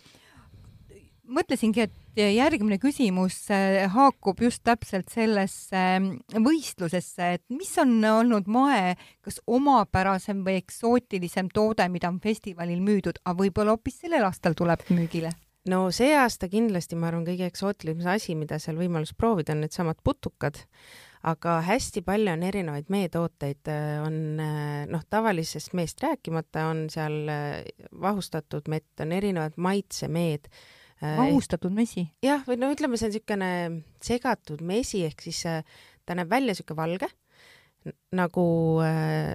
mõtlesingi, 1.24 1.86
et 1.88 2.20
järgmine 2.20 2.78
küsimus 2.82 3.38
äh, 3.54 3.84
haakub 3.92 4.42
just 4.44 4.64
täpselt 4.66 5.12
sellesse 5.14 5.80
ähm, 5.80 6.10
võistlusesse, 6.46 7.34
et 7.38 7.44
mis 7.54 7.72
on 7.82 7.96
olnud 8.06 8.50
moe 8.52 8.96
kas 9.24 9.40
omapärasem 9.48 10.44
või 10.46 10.60
eksootilisem 10.62 11.50
toode, 11.54 11.88
mida 11.94 12.12
on 12.12 12.20
festivalil 12.24 12.84
müüdud, 12.84 13.22
aga 13.24 13.38
võib-olla 13.40 13.78
hoopis 13.78 14.04
sellel 14.04 14.28
aastal 14.28 14.58
tuleb 14.58 14.84
müügile? 14.94 15.34
no 15.72 15.88
see 15.96 16.12
aasta 16.20 16.50
kindlasti, 16.52 17.00
ma 17.00 17.08
arvan, 17.10 17.26
kõige 17.28 17.48
eksootilisem 17.48 18.12
asi, 18.12 18.36
mida 18.36 18.60
seal 18.60 18.78
võimalus 18.78 19.16
proovida, 19.16 19.56
on 19.56 19.64
needsamad 19.64 20.02
putukad, 20.04 20.60
aga 21.24 21.62
hästi 21.64 22.04
palju 22.04 22.34
on 22.36 22.44
erinevaid 22.44 22.92
meetooteid, 22.94 23.64
äh, 23.72 23.98
on 24.04 24.22
äh, 24.44 24.86
noh, 24.92 25.08
tavalisest 25.10 25.74
meest 25.80 26.04
rääkimata, 26.04 26.68
on 26.76 26.86
seal 26.92 27.18
vahustatud 27.96 28.68
mett, 28.70 28.92
on 29.02 29.16
erinevad 29.16 29.56
maitsemeed 29.56 30.52
mahustatud 31.18 31.74
mesi? 31.76 32.08
jah, 32.24 32.44
või 32.48 32.60
no 32.62 32.72
ütleme, 32.74 33.00
see 33.00 33.10
on 33.10 33.14
niisugune 33.14 33.52
segatud 34.04 34.64
mesi, 34.66 35.04
ehk 35.08 35.26
siis 35.26 35.44
äh, 35.50 35.62
ta 36.06 36.18
näeb 36.18 36.32
välja 36.32 36.54
niisugune 36.54 36.80
valge, 36.80 37.12
nagu 38.16 38.46
äh,, 38.86 39.34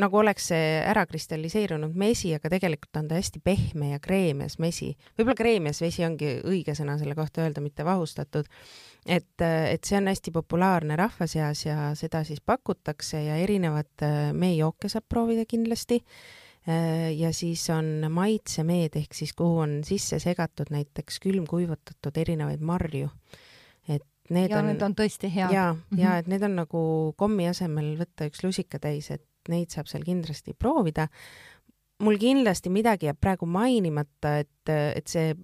nagu 0.00 0.16
oleks 0.22 0.46
see 0.48 0.68
ära 0.88 1.04
kristalliseerunud 1.04 1.96
mesi, 2.00 2.30
aga 2.32 2.48
tegelikult 2.54 2.96
on 2.96 3.10
ta 3.10 3.18
hästi 3.18 3.42
pehme 3.44 3.90
ja 3.90 4.00
kreemias 4.00 4.56
mesi. 4.62 4.94
võib-olla 5.18 5.36
kreemias 5.36 5.82
vesi 5.84 6.06
ongi 6.06 6.38
õige 6.48 6.76
sõna 6.78 6.96
selle 7.00 7.16
kohta 7.18 7.44
öelda, 7.44 7.60
mitte 7.64 7.84
vahustatud. 7.84 8.48
et, 9.06 9.34
äh, 9.40 9.72
et 9.74 9.84
see 9.84 9.98
on 9.98 10.08
hästi 10.08 10.32
populaarne 10.32 10.96
rahva 10.96 11.26
seas 11.26 11.66
ja 11.66 11.92
seda 11.98 12.24
siis 12.24 12.40
pakutakse 12.40 13.24
ja 13.24 13.36
erinevat 13.36 14.06
meejooke 14.32 14.88
saab 14.88 15.04
proovida 15.08 15.44
kindlasti 15.44 16.00
Äh, 16.02 16.41
ja 17.16 17.32
siis 17.34 17.64
on 17.74 18.06
maitsemeed 18.10 18.94
ehk 19.00 19.14
siis 19.18 19.32
kuhu 19.34 19.58
on 19.64 19.80
sisse 19.84 20.20
segatud 20.22 20.70
näiteks 20.70 21.18
külmkuivutatud 21.24 22.18
erinevaid 22.22 22.62
marju. 22.62 23.08
et 23.88 24.04
need 24.30 24.50
ja 24.50 24.60
on. 24.60 24.70
need 24.70 24.82
on 24.86 24.94
tõesti 24.94 25.30
head. 25.34 25.50
ja 25.50 25.72
mm, 25.72 25.80
-hmm. 25.80 26.02
ja 26.02 26.18
et 26.18 26.26
need 26.30 26.42
on 26.42 26.54
nagu 26.56 26.82
kommi 27.16 27.48
asemel 27.48 27.96
võtta 27.98 28.30
üks 28.30 28.44
lusikatäis, 28.44 29.10
et 29.10 29.26
neid 29.48 29.74
saab 29.74 29.90
seal 29.90 30.04
kindlasti 30.06 30.54
proovida. 30.54 31.08
mul 31.98 32.18
kindlasti 32.18 32.70
midagi 32.70 33.06
jääb 33.06 33.18
praegu 33.20 33.46
mainimata, 33.46 34.38
et, 34.38 34.68
et 34.68 35.06
see 35.06 35.34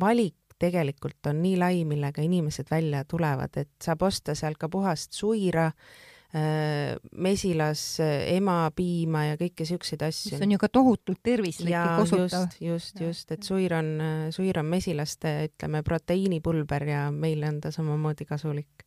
valik 0.00 0.36
tegelikult 0.58 1.26
on 1.26 1.42
nii 1.42 1.56
lai, 1.56 1.84
millega 1.84 2.22
inimesed 2.22 2.68
välja 2.70 3.04
tulevad, 3.04 3.56
et 3.56 3.72
saab 3.82 4.02
osta 4.02 4.34
sealt 4.34 4.58
ka 4.58 4.68
puhast 4.68 5.12
suira 5.12 5.66
äh,, 5.66 6.09
mesilas 6.32 7.80
äh, 8.02 8.28
emapiima 8.36 9.24
ja 9.32 9.38
kõiki 9.40 9.66
siukseid 9.66 10.04
asju. 10.06 10.36
mis 10.36 10.44
on 10.46 10.54
ju 10.54 10.60
ka 10.62 10.68
tohutult 10.70 11.18
tervislik 11.26 11.72
ja, 11.74 11.96
kosutav. 11.98 12.46
just, 12.46 12.60
just, 12.62 13.00
just, 13.02 13.32
et 13.34 13.46
suir 13.46 13.74
on, 13.74 13.90
suir 14.34 14.60
on 14.62 14.70
mesilaste, 14.70 15.32
ütleme, 15.50 15.82
proteiinipulber 15.86 16.86
ja 16.86 17.08
meile 17.10 17.50
on 17.50 17.60
ta 17.64 17.74
samamoodi 17.74 18.28
kasulik 18.28 18.86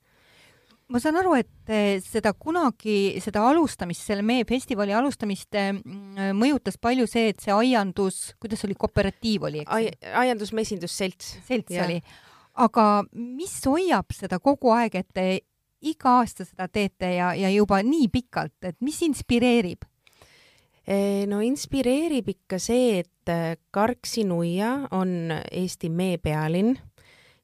ma 0.94 1.00
saan 1.02 1.18
aru, 1.18 1.34
et 1.40 2.04
seda 2.06 2.34
kunagi, 2.38 3.16
seda 3.24 3.44
alustamist, 3.50 4.04
selle 4.06 4.26
meie 4.26 4.46
festivali 4.48 4.94
alustamist 4.96 5.56
mm, 5.56 6.34
mõjutas 6.38 6.78
palju 6.82 7.08
see, 7.10 7.32
et 7.34 7.42
see 7.42 7.54
aiandus, 7.56 8.34
kuidas 8.42 8.64
oli, 8.68 8.78
kooperatiiv 8.78 9.48
oli, 9.50 9.64
Ai,? 9.66 9.88
aiandusmesindusselts. 10.24 11.38
selts 11.48 11.74
ja. 11.74 11.88
oli. 11.88 11.98
aga 12.62 12.86
mis 13.16 13.56
hoiab 13.66 14.14
seda 14.14 14.40
kogu 14.44 14.74
aeg, 14.76 15.00
et 15.02 15.10
te 15.16 15.28
iga 15.84 16.20
aasta 16.20 16.46
seda 16.48 16.68
teete 16.72 17.14
ja, 17.16 17.34
ja 17.38 17.50
juba 17.54 17.82
nii 17.84 18.08
pikalt, 18.14 18.58
et 18.64 18.78
mis 18.82 19.02
inspireerib? 19.06 19.86
Eh, 20.84 21.24
no 21.32 21.40
inspireerib 21.44 22.28
ikka 22.34 22.60
see, 22.60 23.04
et 23.04 23.32
Karksi-Nuia 23.72 24.90
on 24.92 25.32
Eesti 25.52 25.90
meepealinn. 25.90 26.76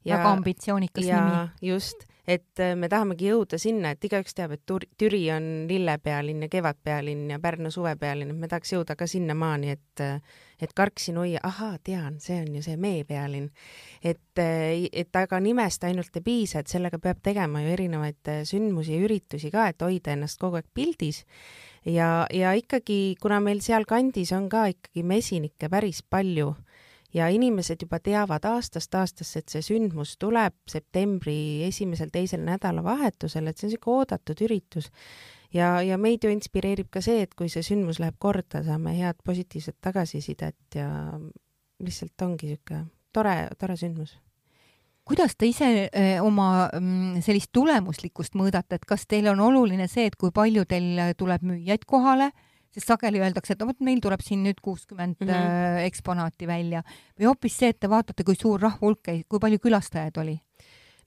väga 0.10 0.32
ambitsioonikas 0.32 1.06
ja, 1.06 1.20
nimi. 1.24 1.72
just 1.72 2.09
et 2.30 2.62
äh, 2.62 2.76
me 2.78 2.90
tahamegi 2.92 3.32
jõuda 3.32 3.58
sinna, 3.62 3.96
et 3.96 4.06
igaüks 4.06 4.36
teab, 4.38 4.54
et 4.54 4.62
Türi 5.00 5.22
on 5.34 5.48
lillepealinn 5.70 6.46
ja 6.46 6.50
kevadpealinn 6.52 7.32
ja 7.34 7.40
Pärnu 7.42 7.72
suvepealinn, 7.74 8.36
et 8.36 8.44
me 8.44 8.50
tahaks 8.52 8.76
jõuda 8.76 8.96
ka 9.00 9.08
sinnamaani, 9.10 9.74
et 9.74 10.04
äh, 10.06 10.22
et 10.60 10.74
Karksi 10.76 11.14
nuia, 11.16 11.40
ahaa, 11.48 11.78
tean, 11.84 12.18
see 12.20 12.36
on 12.42 12.58
ju 12.58 12.62
see 12.62 12.76
meepealinn. 12.78 13.50
et, 14.04 14.38
äh, 14.38 14.86
et 14.92 15.16
aga 15.16 15.40
nimest 15.40 15.84
ainult 15.88 16.16
ei 16.16 16.22
piisa, 16.26 16.60
et 16.60 16.68
sellega 16.68 17.00
peab 17.00 17.24
tegema 17.24 17.64
ju 17.64 17.74
erinevaid 17.74 18.32
sündmusi 18.46 18.94
ja 18.94 19.08
üritusi 19.08 19.52
ka, 19.52 19.70
et 19.70 19.82
hoida 19.82 20.14
ennast 20.14 20.40
kogu 20.40 20.60
aeg 20.60 20.70
pildis. 20.74 21.24
ja, 21.86 22.28
ja 22.34 22.54
ikkagi, 22.54 23.16
kuna 23.22 23.40
meil 23.40 23.64
sealkandis 23.66 24.36
on 24.38 24.50
ka 24.50 24.68
ikkagi 24.76 25.04
mesinikke 25.04 25.70
päris 25.70 26.04
palju 26.04 26.54
ja 27.14 27.28
inimesed 27.34 27.82
juba 27.82 28.00
teavad 28.04 28.46
aastast 28.46 28.96
aastasse, 28.96 29.42
et 29.42 29.50
see 29.50 29.64
sündmus 29.66 30.16
tuleb 30.22 30.56
septembri 30.70 31.66
esimesel-teisel 31.68 32.44
nädalavahetusel, 32.46 33.50
et 33.50 33.58
see 33.58 33.68
on 33.68 33.74
niisugune 33.74 33.98
oodatud 33.98 34.46
üritus. 34.46 34.92
ja, 35.54 35.82
ja 35.82 35.98
meid 35.98 36.24
ju 36.24 36.30
inspireerib 36.30 36.90
ka 36.94 37.02
see, 37.02 37.24
et 37.26 37.34
kui 37.36 37.50
see 37.50 37.66
sündmus 37.66 38.00
läheb 38.00 38.18
korda, 38.20 38.64
saame 38.64 38.94
head 38.98 39.22
positiivset 39.26 39.78
tagasisidet 39.82 40.76
ja 40.76 40.90
lihtsalt 41.80 42.22
ongi 42.22 42.54
niisugune 42.54 42.86
tore, 43.14 43.36
tore 43.60 43.78
sündmus. 43.78 44.18
Kuidas 45.10 45.34
te 45.34 45.48
ise 45.50 45.90
öö, 45.90 46.20
oma 46.22 46.70
mm, 46.70 47.24
sellist 47.26 47.50
tulemuslikkust 47.56 48.36
mõõdate, 48.38 48.78
et 48.78 48.86
kas 48.86 49.08
teil 49.10 49.26
on 49.32 49.40
oluline 49.42 49.88
see, 49.90 50.06
et 50.06 50.16
kui 50.16 50.30
palju 50.30 50.68
teil 50.70 51.02
tuleb 51.18 51.42
müüjaid 51.50 51.88
kohale, 51.90 52.30
sest 52.76 52.92
sageli 52.92 53.22
öeldakse, 53.22 53.56
et 53.56 53.64
vot, 53.66 53.80
meil 53.86 54.02
tuleb 54.04 54.22
siin 54.26 54.44
nüüd 54.46 54.60
kuuskümmend 54.62 55.18
mm 55.20 55.30
-hmm. 55.30 55.88
eksponaati 55.90 56.48
välja 56.48 56.84
või 57.18 57.30
hoopis 57.30 57.58
see, 57.58 57.70
et 57.74 57.80
te 57.80 57.90
vaatate, 57.90 58.24
kui 58.24 58.36
suur 58.36 58.62
rahvahulk 58.62 59.02
käis, 59.04 59.26
kui 59.30 59.40
palju 59.40 59.60
külastajaid 59.60 60.22
oli? 60.22 60.38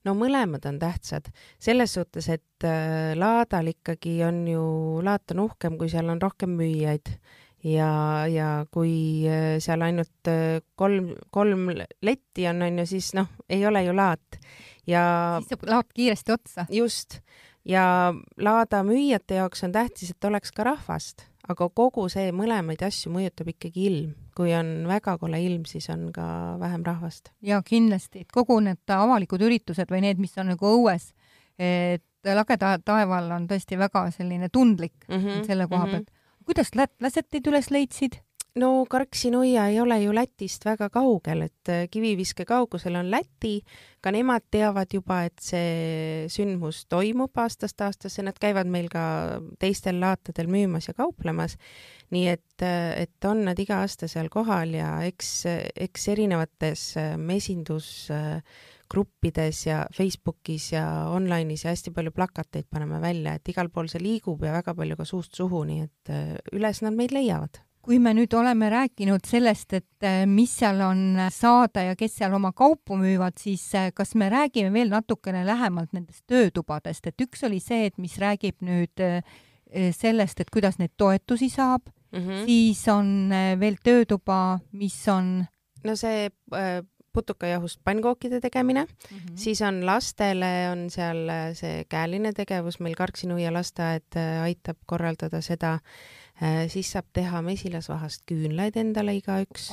no 0.05 0.15
mõlemad 0.19 0.67
on 0.67 0.79
tähtsad, 0.83 1.31
selles 1.59 1.95
suhtes, 1.95 2.29
et 2.29 2.67
äh, 2.67 3.15
laadal 3.15 3.71
ikkagi 3.71 4.19
on 4.27 4.43
ju, 4.49 4.65
laat 5.03 5.31
on 5.31 5.47
uhkem, 5.47 5.79
kui 5.79 5.89
seal 5.89 6.11
on 6.11 6.21
rohkem 6.23 6.57
müüjaid 6.59 7.15
ja, 7.63 8.27
ja 8.27 8.67
kui 8.71 9.23
äh, 9.31 9.61
seal 9.63 9.83
ainult 9.83 10.33
kolm, 10.75 11.15
kolm 11.31 11.71
letti 12.03 12.49
on, 12.51 12.63
on 12.63 12.83
ju, 12.83 12.87
siis 12.87 13.15
noh, 13.15 13.31
ei 13.49 13.67
ole 13.67 13.85
ju 13.85 13.95
laat 13.95 14.41
ja 14.87 15.39
siis 15.41 15.55
saab 15.55 15.69
laat 15.71 15.93
kiiresti 15.95 16.33
otsa. 16.33 16.67
just, 16.71 17.21
ja 17.65 18.13
laada 18.37 18.83
müüjate 18.87 19.39
jaoks 19.39 19.63
on 19.65 19.73
tähtis, 19.73 20.11
et 20.11 20.25
oleks 20.25 20.53
ka 20.53 20.67
rahvast 20.67 21.29
aga 21.51 21.69
kogu 21.75 22.07
see 22.13 22.31
mõlemaid 22.35 22.83
asju 22.87 23.11
mõjutab 23.15 23.51
ikkagi 23.55 23.87
ilm. 23.89 24.15
kui 24.37 24.55
on 24.57 24.87
väga 24.89 25.19
kole 25.21 25.37
ilm, 25.45 25.67
siis 25.69 25.91
on 25.93 26.07
ka 26.13 26.57
vähem 26.61 26.85
rahvast. 26.87 27.33
ja 27.43 27.63
kindlasti, 27.63 28.21
et 28.21 28.33
kogu 28.33 28.61
need 28.61 28.89
avalikud 28.89 29.43
üritused 29.43 29.91
või 29.91 30.01
need, 30.07 30.19
mis 30.19 30.37
on 30.39 30.53
nagu 30.55 30.67
õues, 30.79 31.13
et 31.59 32.05
lageda 32.25 32.77
taeval 32.85 33.31
on 33.35 33.49
tõesti 33.51 33.79
väga 33.79 34.07
selline 34.15 34.49
tundlik 34.49 34.95
mm 35.09 35.19
-hmm, 35.19 35.47
selle 35.47 35.67
koha 35.67 35.87
mm 35.87 35.93
-hmm. 35.93 36.05
pealt. 36.07 36.11
kuidas 36.47 36.75
lätlased 36.75 37.29
teid 37.31 37.47
üles 37.47 37.71
leidsid? 37.71 38.23
No 38.55 38.87
Karksi-Nuia 38.89 39.67
ei 39.67 39.81
ole 39.81 40.03
ju 40.03 40.15
Lätist 40.15 40.65
väga 40.65 40.89
kaugel, 40.93 41.43
et 41.47 41.69
äh, 41.73 41.89
kiviviske 41.91 42.45
kaugusel 42.49 42.97
on 43.01 43.11
Läti, 43.11 43.61
ka 44.03 44.11
nemad 44.13 44.43
teavad 44.53 44.87
juba, 44.93 45.25
et 45.29 45.39
see 45.41 46.27
sündmus 46.33 46.87
toimub 46.91 47.39
aastast 47.39 47.81
aastasse, 47.85 48.23
nad 48.27 48.39
käivad 48.41 48.67
meil 48.71 48.89
ka 48.93 49.03
teistel 49.63 50.01
laatadel 50.03 50.49
müümas 50.53 50.89
ja 50.91 50.95
kauplemas. 50.99 51.53
nii 52.13 52.27
et, 52.29 52.61
äh, 52.61 52.93
et 53.07 53.25
on 53.25 53.45
nad 53.47 53.59
iga 53.59 53.81
aasta 53.81 54.09
seal 54.09 54.29
kohal 54.29 54.75
ja 54.77 55.03
eks, 55.07 55.45
eks 55.87 56.09
erinevates 56.13 56.97
äh, 57.01 57.17
mesindusgruppides 57.17 59.67
ja 59.67 59.87
Facebookis 59.97 60.73
ja 60.77 61.09
online'is 61.09 61.65
ja 61.65 61.71
hästi 61.73 61.91
palju 61.91 62.11
plakateid 62.13 62.65
paneme 62.69 63.01
välja, 63.01 63.35
et 63.35 63.49
igal 63.49 63.69
pool 63.73 63.89
see 63.89 64.01
liigub 64.03 64.43
ja 64.45 64.53
väga 64.61 64.75
palju 64.77 64.97
ka 64.97 65.05
suust 65.09 65.35
suhu, 65.41 65.65
nii 65.65 65.81
et 65.89 66.09
üles 66.53 66.83
nad 66.85 66.93
meid 66.93 67.13
leiavad 67.17 67.72
kui 67.83 67.99
me 68.03 68.13
nüüd 68.15 68.33
oleme 68.39 68.69
rääkinud 68.71 69.27
sellest, 69.27 69.75
et 69.75 70.07
äh, 70.07 70.23
mis 70.31 70.53
seal 70.61 70.81
on 70.87 71.19
saada 71.35 71.87
ja 71.89 71.97
kes 71.99 72.15
seal 72.21 72.35
oma 72.37 72.53
kaupu 72.57 72.97
müüvad, 73.01 73.39
siis 73.43 73.65
äh, 73.79 73.91
kas 73.95 74.15
me 74.19 74.31
räägime 74.33 74.71
veel 74.75 74.93
natukene 74.93 75.43
lähemalt 75.47 75.95
nendest 75.97 76.23
töötubadest, 76.31 77.11
et 77.11 77.27
üks 77.27 77.43
oli 77.49 77.59
see, 77.63 77.89
et 77.91 77.99
mis 78.03 78.15
räägib 78.23 78.63
nüüd 78.63 79.03
äh, 79.03 79.21
sellest, 79.97 80.45
et 80.45 80.53
kuidas 80.53 80.79
neid 80.79 80.95
toetusi 81.01 81.49
saab 81.51 81.89
mm, 81.89 82.19
-hmm. 82.21 82.47
siis 82.47 82.87
on 82.93 83.33
veel 83.59 83.79
töötuba, 83.83 84.61
mis 84.73 84.97
on 85.09 85.45
no 85.83 85.97
see 85.97 86.29
putukajahust 87.13 87.81
pannkookide 87.85 88.41
tegemine 88.41 88.85
mm, 88.85 89.17
-hmm. 89.17 89.37
siis 89.37 89.63
on 89.63 89.87
lastele 89.87 90.69
on 90.73 90.91
seal 90.91 91.25
see 91.55 91.85
käeline 91.89 92.33
tegevus, 92.33 92.81
meil 92.81 92.95
Karksi-Nuia 92.95 93.53
lasteaed 93.53 94.21
aitab 94.45 94.77
korraldada 94.87 95.41
seda 95.41 95.79
Äh, 95.79 96.22
siis 96.73 96.89
saab 96.95 97.07
teha 97.15 97.43
mesilasvahast 97.45 98.25
küünlaid 98.27 98.77
endale 98.81 99.15
igaüks. 99.19 99.69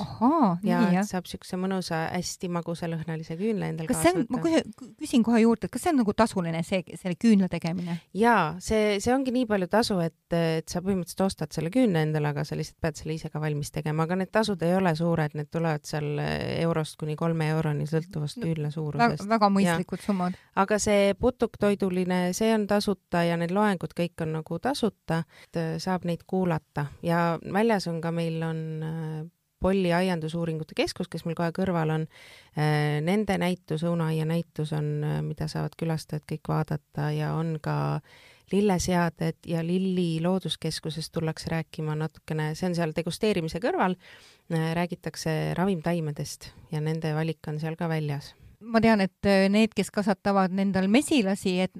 ja 0.64 0.82
nii, 0.86 1.02
saab 1.08 1.26
siukse 1.30 1.58
mõnusa, 1.58 2.04
hästi 2.14 2.50
magusa 2.54 2.90
lõhnalise 2.92 3.38
küünla 3.40 3.72
endale 3.72 3.90
kas 3.90 4.04
see 4.04 4.14
on, 4.14 4.26
ma 4.30 4.42
küsin 5.00 5.26
kohe 5.26 5.42
juurde, 5.42 5.66
et 5.66 5.74
kas 5.74 5.86
see 5.86 5.94
on 5.94 6.00
nagu 6.04 6.14
tasuline, 6.14 6.62
see, 6.68 6.84
selle 7.00 7.18
küünla 7.20 7.50
tegemine? 7.52 8.00
jaa, 8.18 8.60
see, 8.64 9.00
see 9.02 9.14
ongi 9.16 9.34
nii 9.34 9.48
palju 9.50 9.70
tasu, 9.72 9.98
et, 10.04 10.18
et 10.36 10.70
sa 10.70 10.84
põhimõtteliselt 10.86 11.26
ostad 11.26 11.56
selle 11.56 11.72
küünla 11.74 12.04
endale, 12.06 12.32
aga 12.34 12.46
sa 12.48 12.58
lihtsalt 12.60 12.80
pead 12.86 13.02
selle 13.02 13.18
ise 13.18 13.32
ka 13.34 13.42
valmis 13.42 13.74
tegema, 13.74 14.06
aga 14.06 14.20
need 14.22 14.34
tasud 14.36 14.62
ei 14.68 14.76
ole 14.78 14.94
suured, 15.00 15.36
need 15.40 15.50
tulevad 15.50 15.90
seal 15.90 16.22
eurost 16.22 17.00
kuni 17.02 17.18
kolme 17.20 17.50
euroni, 17.56 17.90
sõltuvast 17.90 18.42
küünla 18.44 18.70
suurusest. 18.76 19.26
väga 19.30 19.52
mõistlikud 19.54 20.06
summad. 20.06 20.38
aga 20.60 20.80
see 20.82 21.16
putuktoiduline, 21.20 22.22
see 22.38 22.54
on 22.54 22.68
tasuta 22.70 23.26
ja 23.26 23.40
need 23.42 23.56
loengud 23.56 23.98
kõik 23.98 24.26
on 24.26 24.38
nagu 24.38 24.62
tasuta, 24.62 25.24
et 25.50 25.82
saab 25.82 26.06
neid 26.06 26.28
kuulata 26.30 26.59
kuulata 26.60 26.86
ja 27.04 27.39
väljas 27.54 27.88
on 27.88 28.01
ka 28.01 28.12
meil 28.12 28.42
on 28.44 28.84
äh, 28.84 29.28
Polli 29.60 29.92
aiandusuuringute 29.92 30.72
keskus, 30.75 31.10
kes 31.12 31.25
meil 31.25 31.36
kohe 31.36 31.51
kõrval 31.51 31.89
on. 31.92 32.06
Äh, 32.56 33.01
nende 33.04 33.38
näitus, 33.38 33.84
õunaaia 33.84 34.25
näitus 34.25 34.72
on, 34.74 35.04
äh, 35.04 35.22
mida 35.22 35.48
saavad 35.48 35.75
külastajad 35.75 36.24
kõik 36.24 36.48
vaadata 36.48 37.12
ja 37.12 37.34
on 37.36 37.58
ka 37.62 38.00
lilleseaded 38.51 39.36
ja 39.46 39.62
Lilli 39.62 40.22
Looduskeskusest 40.24 41.12
tullakse 41.12 41.51
rääkima 41.51 41.96
natukene, 41.96 42.56
see 42.56 42.70
on 42.70 42.75
seal 42.75 42.96
degusteerimise 42.96 43.60
kõrval, 43.62 43.94
räägitakse 44.50 45.54
ravimtaimedest 45.54 46.48
ja 46.72 46.82
nende 46.82 47.12
valik 47.13 47.46
on 47.48 47.60
seal 47.60 47.75
ka 47.78 47.86
väljas. 47.89 48.34
ma 48.60 48.82
tean, 48.82 49.01
et 49.01 49.30
need, 49.54 49.75
kes 49.78 49.92
kasvatavad 49.92 50.58
endal 50.58 50.88
mesilasi, 50.89 51.60
et 51.60 51.78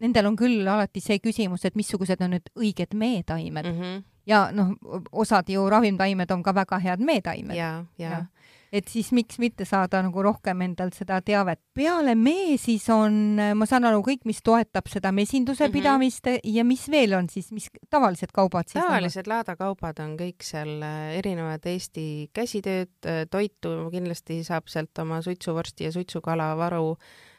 nendel 0.00 0.28
on 0.28 0.36
küll 0.36 0.68
alati 0.68 1.00
see 1.00 1.18
küsimus, 1.24 1.64
et 1.64 1.74
missugused 1.74 2.20
on 2.20 2.36
nüüd 2.36 2.52
õiged 2.52 2.92
meetaimed 2.92 3.64
mm. 3.64 3.80
-hmm 3.80 4.09
ja 4.26 4.50
noh, 4.52 4.74
osad 5.12 5.48
ju 5.48 5.68
ravimtaimed 5.70 6.30
on 6.30 6.42
ka 6.42 6.54
väga 6.54 6.78
head 6.78 7.00
meetaimed. 7.00 7.56
ja, 7.56 7.84
ja, 7.98 8.10
ja 8.10 8.26
et 8.72 8.88
siis 8.90 9.10
miks 9.14 9.38
mitte 9.42 9.66
saada 9.68 10.00
nagu 10.04 10.22
rohkem 10.22 10.62
endalt 10.64 10.94
seda 10.98 11.20
teavet. 11.26 11.60
peale 11.74 12.14
mee 12.18 12.56
siis 12.60 12.86
on, 12.94 13.38
ma 13.58 13.66
saan 13.68 13.86
aru, 13.88 14.02
kõik, 14.06 14.22
mis 14.30 14.42
toetab 14.46 14.88
seda 14.90 15.12
mesinduse 15.12 15.66
mm 15.66 15.68
-hmm. 15.68 15.72
pidamist 15.72 16.28
ja 16.44 16.64
mis 16.64 16.88
veel 16.90 17.14
on 17.18 17.28
siis, 17.28 17.50
mis 17.52 17.68
tavalised 17.90 18.32
kaubad 18.32 18.68
siis 18.68 18.84
tavalised 18.84 19.26
on? 19.26 19.32
laadakaubad 19.34 19.98
on 20.00 20.16
kõik 20.16 20.42
seal 20.42 20.82
äh, 20.82 21.18
erinevad 21.18 21.66
Eesti 21.66 22.30
käsitööd, 22.32 22.94
äh, 23.06 23.26
toitu 23.30 23.90
kindlasti 23.90 24.44
saab 24.44 24.68
sealt 24.68 24.98
oma 24.98 25.22
suitsuvorsti 25.22 25.84
ja 25.84 25.92
suitsukala 25.92 26.56
varu 26.56 26.96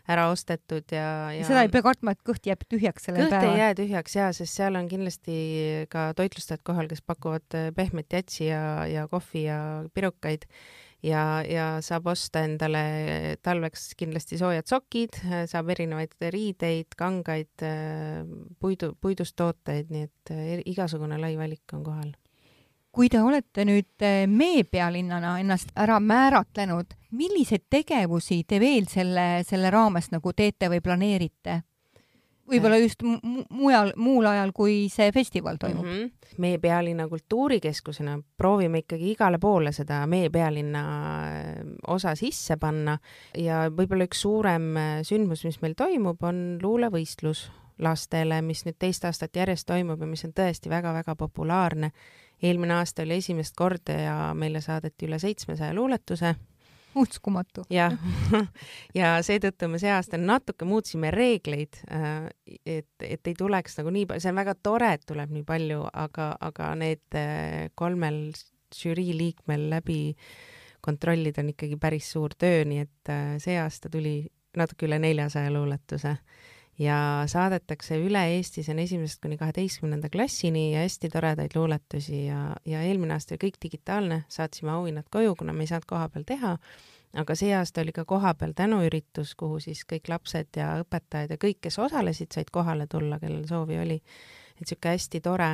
ära 0.10 0.28
ostetud 0.32 0.94
ja, 0.94 1.32
ja. 1.36 1.46
seda 1.48 1.66
ei 1.66 1.72
pea 1.74 1.86
kartma, 1.86 2.16
et 2.16 2.22
kõht 2.28 2.48
jääb 2.50 2.64
tühjaks 2.70 3.08
sellel 3.08 3.26
kõht 3.26 3.36
päeval? 3.36 3.50
kõht 3.50 3.58
ei 3.58 3.64
jää 3.64 3.80
tühjaks 3.82 4.16
ja, 4.18 4.30
sest 4.36 4.60
seal 4.60 4.78
on 4.80 4.88
kindlasti 4.92 5.36
ka 5.94 6.12
toitlustajad 6.18 6.64
kohal, 6.68 6.90
kes 6.92 7.04
pakuvad 7.06 7.58
äh, 7.58 7.70
pehmet 7.76 8.14
jatsi 8.14 8.48
ja, 8.50 8.62
ja 8.90 9.08
kohvi 9.12 9.46
ja 9.46 9.60
pirukaid 9.94 10.48
ja, 11.06 11.42
ja 11.48 11.68
saab 11.86 12.12
osta 12.14 12.46
endale 12.48 13.38
talveks 13.46 13.92
kindlasti 14.00 14.40
soojad 14.42 14.70
sokid, 14.70 15.22
saab 15.50 15.72
erinevaid 15.74 16.14
riideid, 16.34 16.94
kangaid, 16.98 17.66
puidu, 18.62 18.94
puidust 19.02 19.38
tooteid, 19.40 19.90
nii 19.94 20.10
et 20.10 20.36
igasugune 20.70 21.18
lai 21.22 21.34
valik 21.40 21.78
on 21.78 21.86
kohal 21.86 22.12
kui 22.92 23.10
te 23.10 23.22
olete 23.22 23.66
nüüd 23.66 24.04
meepealinnana 24.28 25.38
ennast 25.40 25.72
ära 25.80 26.00
määratlenud, 26.00 26.94
milliseid 27.12 27.70
tegevusi 27.70 28.44
te 28.48 28.60
veel 28.60 28.88
selle, 28.92 29.44
selle 29.48 29.72
raames 29.72 30.12
nagu 30.12 30.34
teete 30.34 30.70
või 30.70 30.82
planeerite? 30.84 31.62
võib-olla 32.52 32.78
just 32.82 33.04
mujal, 33.04 33.94
muul 34.00 34.28
ajal, 34.30 34.52
kui 34.56 34.76
see 34.92 35.12
festival 35.16 35.60
toimub 35.62 35.86
mm. 35.86 35.98
-hmm. 35.98 36.36
meie 36.42 36.60
pealinna 36.60 37.08
kultuurikeskusena 37.08 38.18
proovime 38.38 38.84
ikkagi 38.84 39.12
igale 39.12 39.40
poole 39.40 39.72
seda 39.72 40.02
meie 40.08 40.30
pealinna 40.30 40.84
äh, 41.30 41.56
osa 41.88 42.16
sisse 42.16 42.58
panna 42.58 42.98
ja 43.38 43.68
võib-olla 43.70 44.08
üks 44.10 44.22
suurem 44.22 44.76
äh, 44.78 44.92
sündmus, 45.08 45.46
mis 45.46 45.62
meil 45.62 45.76
toimub, 45.78 46.24
on 46.24 46.60
luulevõistlus 46.62 47.50
lastele, 47.82 48.42
mis 48.42 48.66
nüüd 48.66 48.78
teist 48.80 49.06
aastat 49.06 49.36
järjest 49.36 49.68
toimub 49.68 50.02
ja 50.02 50.08
mis 50.08 50.26
on 50.26 50.34
tõesti 50.38 50.70
väga-väga 50.70 51.16
populaarne. 51.16 51.92
Eelmine 52.44 52.74
aasta 52.80 53.06
oli 53.06 53.20
esimest 53.22 53.56
korda 53.58 53.98
ja 53.98 54.16
meile 54.38 54.62
saadeti 54.62 55.10
üle 55.10 55.20
seitsmesaja 55.20 55.74
luuletuse. 55.74 56.36
Uskumatu. 56.96 57.64
jah, 57.72 57.94
ja 59.00 59.14
seetõttu 59.24 59.70
me 59.72 59.80
see 59.80 59.92
aasta 59.94 60.18
natuke 60.20 60.68
muutsime 60.68 61.12
reegleid, 61.16 61.80
äh, 61.88 62.28
et, 62.66 62.90
et 63.00 63.32
ei 63.32 63.38
tuleks 63.38 63.80
nagu 63.80 63.94
nii 63.96 64.10
palju, 64.10 64.24
see 64.26 64.34
on 64.34 64.42
väga 64.42 64.56
tore, 64.60 64.90
et 64.98 65.06
tuleb 65.08 65.32
nii 65.32 65.46
palju, 65.48 65.86
aga, 65.88 66.34
aga 66.50 66.74
need 66.82 67.16
äh, 67.16 67.70
kolmel 67.80 68.26
žürii 68.76 69.16
liikmel 69.16 69.70
läbi 69.72 70.02
kontrollida 70.84 71.44
on 71.44 71.54
ikkagi 71.54 71.80
päris 71.80 72.12
suur 72.12 72.36
töö, 72.36 72.66
nii 72.68 72.84
et 72.84 73.14
äh, 73.14 73.36
see 73.40 73.56
aasta 73.62 73.92
tuli 73.92 74.26
natuke 74.58 74.90
üle 74.90 75.00
neljasaja 75.00 75.52
luuletuse 75.54 76.18
ja 76.80 77.24
saadetakse 77.28 77.98
üle 78.02 78.22
Eesti, 78.36 78.64
see 78.64 78.74
on 78.76 78.80
esimesest 78.84 79.22
kuni 79.24 79.38
kaheteistkümnenda 79.38 80.10
klassini 80.10 80.72
ja 80.74 80.86
hästi 80.86 81.10
toredaid 81.14 81.56
luuletusi 81.56 82.26
ja, 82.26 82.56
ja 82.66 82.82
eelmine 82.88 83.16
aasta 83.18 83.36
oli 83.36 83.44
kõik 83.48 83.60
digitaalne, 83.64 84.24
saatsime 84.32 84.72
auhinnad 84.72 85.10
koju, 85.12 85.36
kuna 85.40 85.54
me 85.54 85.66
ei 85.66 85.72
saanud 85.72 85.88
kohapeal 85.90 86.26
teha, 86.28 86.56
aga 87.22 87.36
see 87.36 87.54
aasta 87.56 87.84
oli 87.84 87.94
ka 87.96 88.06
kohapeal 88.06 88.56
tänuüritus, 88.58 89.36
kuhu 89.36 89.60
siis 89.60 89.84
kõik 89.90 90.10
lapsed 90.12 90.58
ja 90.58 90.74
õpetajad 90.84 91.36
ja 91.36 91.42
kõik, 91.42 91.62
kes 91.68 91.80
osalesid, 91.80 92.32
said 92.34 92.52
kohale 92.52 92.88
tulla, 92.88 93.20
kellel 93.20 93.46
soovi 93.50 93.80
oli. 93.80 94.02
et 94.56 94.68
niisugune 94.68 94.94
hästi 94.94 95.22
tore 95.22 95.52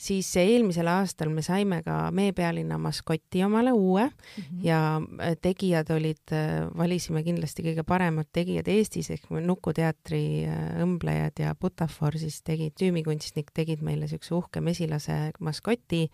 siis 0.00 0.30
eelmisel 0.40 0.88
aastal 0.90 1.30
me 1.32 1.42
saime 1.44 1.80
ka 1.84 1.96
Mee 2.14 2.32
pealinna 2.36 2.78
maskoti 2.80 3.42
omale 3.44 3.72
uue 3.72 4.06
mm 4.06 4.42
-hmm. 4.42 4.64
ja 4.66 4.80
äh, 4.96 5.36
tegijad 5.42 5.90
olid, 5.90 6.32
äh, 6.32 6.68
valisime 6.76 7.22
kindlasti 7.22 7.62
kõige 7.62 7.84
paremad 7.86 8.26
tegijad 8.32 8.68
Eestis 8.68 9.10
ehk 9.10 9.30
Nukuteatri 9.30 10.46
äh, 10.46 10.82
õmblejad 10.84 11.42
ja 11.44 11.54
Butafor 11.54 12.18
siis 12.18 12.42
tegid, 12.42 12.72
tüümikunstnik 12.80 13.50
tegid 13.54 13.82
meile 13.82 14.08
siukse 14.08 14.34
uhke 14.34 14.60
mesilase 14.60 15.32
maskoti 15.40 16.10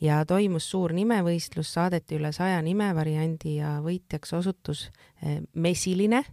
ja 0.00 0.24
toimus 0.24 0.70
suur 0.70 0.92
nimevõistlus, 0.92 1.72
saadeti 1.72 2.16
üle 2.16 2.32
saja 2.32 2.62
nimevariandi 2.62 3.56
ja 3.56 3.80
võitjaks 3.84 4.32
osutus 4.36 4.90
mesiline 5.54 6.24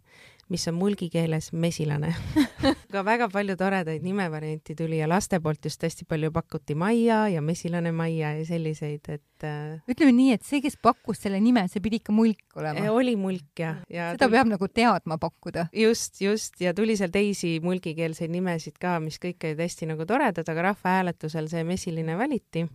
mis 0.50 0.64
on 0.68 0.78
mulgi 0.80 1.10
keeles 1.12 1.50
mesilane. 1.52 2.14
Aga 2.88 3.04
väga 3.06 3.28
palju 3.32 3.58
toredaid 3.60 4.04
nimevariante 4.06 4.76
tuli 4.80 5.02
ja 5.02 5.08
laste 5.10 5.40
poolt 5.44 5.66
just 5.68 5.84
hästi 5.84 6.08
palju 6.08 6.32
pakuti 6.36 6.76
Maia 6.76 7.26
ja 7.32 7.42
mesilane 7.44 7.92
Maia 7.92 8.34
ja 8.38 8.46
selliseid, 8.48 9.10
et 9.12 9.48
äh... 9.48 9.82
ütleme 9.92 10.14
nii, 10.16 10.38
et 10.38 10.48
see, 10.48 10.62
kes 10.64 10.80
pakkus 10.82 11.20
selle 11.26 11.42
nime, 11.44 11.66
see 11.72 11.84
pidi 11.84 12.00
ikka 12.02 12.16
mulk 12.16 12.60
olema. 12.60 12.86
Äh, 12.86 12.92
oli 12.94 13.18
mulk 13.20 13.60
jah, 13.60 13.82
ja 13.92 14.14
seda 14.16 14.26
tuli... 14.26 14.38
peab 14.38 14.54
nagu 14.54 14.72
teadma 14.72 15.20
pakkuda. 15.22 15.68
just, 15.76 16.22
just. 16.24 16.56
Ja 16.64 16.74
tuli 16.78 16.96
seal 17.00 17.12
teisi 17.14 17.58
mulgikeelseid 17.64 18.32
nimesid 18.32 18.80
ka, 18.80 18.98
mis 19.04 19.20
kõik 19.24 19.44
olid 19.50 19.66
hästi 19.66 19.92
nagu 19.92 20.08
toredad, 20.08 20.48
aga 20.48 20.72
rahvahääletusel 20.72 21.52
see 21.52 21.68
mesiline 21.68 22.16
valiti. 22.18 22.68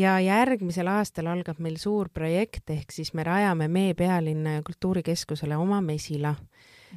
Ja 0.00 0.14
järgmisel 0.22 0.88
aastal 0.88 1.28
algab 1.28 1.58
meil 1.60 1.76
suur 1.76 2.08
projekt, 2.08 2.70
ehk 2.72 2.94
siis 2.94 3.10
me 3.12 3.24
rajame 3.26 3.66
Mee 3.68 3.92
pealinna 3.98 4.56
ja 4.56 4.62
kultuurikeskusele 4.64 5.58
oma 5.60 5.82
mesila 5.84 6.32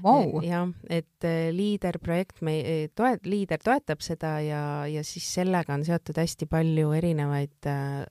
wow.. 0.02 0.42
jah, 0.44 0.70
et 0.90 1.28
äh, 1.28 1.50
liiderprojekt, 1.56 2.42
me 2.46 2.60
äh, 2.62 2.86
toet-, 2.96 3.28
liider 3.30 3.62
toetab 3.64 4.04
seda 4.06 4.38
ja, 4.44 4.62
ja 4.90 5.04
siis 5.06 5.28
sellega 5.36 5.76
on 5.76 5.86
seotud 5.88 6.20
hästi 6.22 6.48
palju 6.52 6.94
erinevaid 6.98 7.70
äh, 7.70 8.06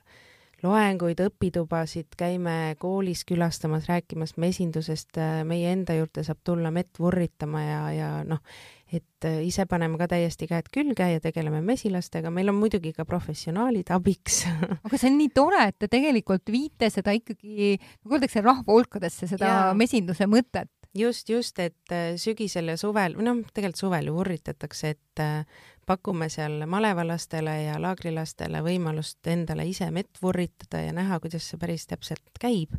loenguid, 0.63 1.19
õpitubasid, 1.25 2.13
käime 2.19 2.77
koolis 2.83 3.25
külastamas, 3.27 3.89
rääkimas 3.91 4.37
mesindusest, 4.41 5.17
äh, 5.19 5.41
meie 5.49 5.73
enda 5.75 5.97
juurde 5.99 6.23
saab 6.27 6.43
tulla 6.47 6.71
mett 6.75 7.01
vurritama 7.03 7.65
ja, 7.65 7.83
ja 7.97 8.13
noh, 8.27 8.45
et 8.93 9.25
ise 9.41 9.65
paneme 9.65 9.97
ka 9.97 10.05
täiesti 10.13 10.45
käed 10.51 10.67
külge 10.73 11.07
ja 11.15 11.21
tegeleme 11.25 11.63
mesilastega, 11.65 12.31
meil 12.31 12.53
on 12.53 12.59
muidugi 12.61 12.93
ka 12.93 13.07
professionaalid 13.09 13.89
abiks 13.97 14.43
aga 14.85 14.99
see 14.99 15.09
on 15.09 15.17
nii 15.17 15.33
tore, 15.35 15.65
et 15.73 15.79
te 15.81 15.89
tegelikult 15.91 16.53
viite 16.53 16.93
seda 16.93 17.17
ikkagi, 17.17 17.79
nagu 18.05 18.19
öeldakse, 18.19 18.45
rahva 18.45 18.77
hulkadesse, 18.77 19.31
seda 19.33 19.49
ja. 19.49 19.67
mesinduse 19.79 20.29
mõtet 20.31 20.71
just, 20.95 21.29
just, 21.29 21.59
et 21.59 21.93
äh, 21.93 22.15
sügisel 22.17 22.73
ja 22.73 22.77
suvel, 22.77 23.17
või 23.17 23.27
noh, 23.27 23.41
tegelikult 23.55 23.81
suvel 23.81 24.11
ju 24.11 24.19
urritatakse, 24.21 24.93
et 24.97 25.23
äh, 25.23 25.63
pakume 25.89 26.29
seal 26.33 26.63
malevalastele 26.71 27.57
ja 27.65 27.79
laagrilastele 27.83 28.63
võimalust 28.65 29.27
endale 29.33 29.67
ise 29.69 29.91
mett 29.91 30.21
vurritada 30.23 30.85
ja 30.85 30.93
näha, 30.97 31.19
kuidas 31.23 31.49
see 31.49 31.61
päris 31.61 31.89
täpselt 31.91 32.39
käib. 32.41 32.77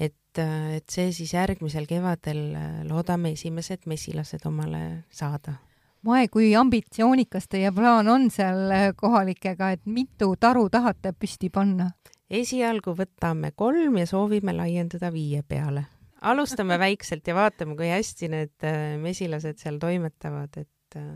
et, 0.00 0.38
äh, 0.38 0.76
et 0.76 0.90
see 0.90 1.12
siis 1.12 1.34
järgmisel 1.34 1.86
kevadel 1.86 2.56
loodame 2.88 3.32
esimesed 3.36 3.86
mesilased 3.86 4.46
omale 4.46 5.04
saada 5.10 5.60
Mae, 6.04 6.28
kui 6.28 6.50
ambitsioonikas 6.52 7.46
teie 7.48 7.70
plaan 7.72 8.08
on 8.12 8.26
seal 8.30 8.92
kohalikega, 8.96 9.70
et 9.72 9.86
mitu 9.86 10.34
taru 10.36 10.68
tahate 10.68 11.14
püsti 11.16 11.48
panna? 11.48 11.92
esialgu 12.28 12.92
võtame 12.98 13.52
kolm 13.56 13.96
ja 14.00 14.06
soovime 14.06 14.52
laiendada 14.52 15.12
viie 15.12 15.42
peale 15.46 15.84
alustame 16.30 16.78
väikselt 16.80 17.26
ja 17.28 17.36
vaatame, 17.36 17.76
kui 17.78 17.90
hästi 17.92 18.30
need 18.32 18.66
äh, 18.66 18.96
mesilased 19.00 19.60
seal 19.62 19.78
toimetavad, 19.82 20.56
et 20.60 20.98
äh, 20.98 21.14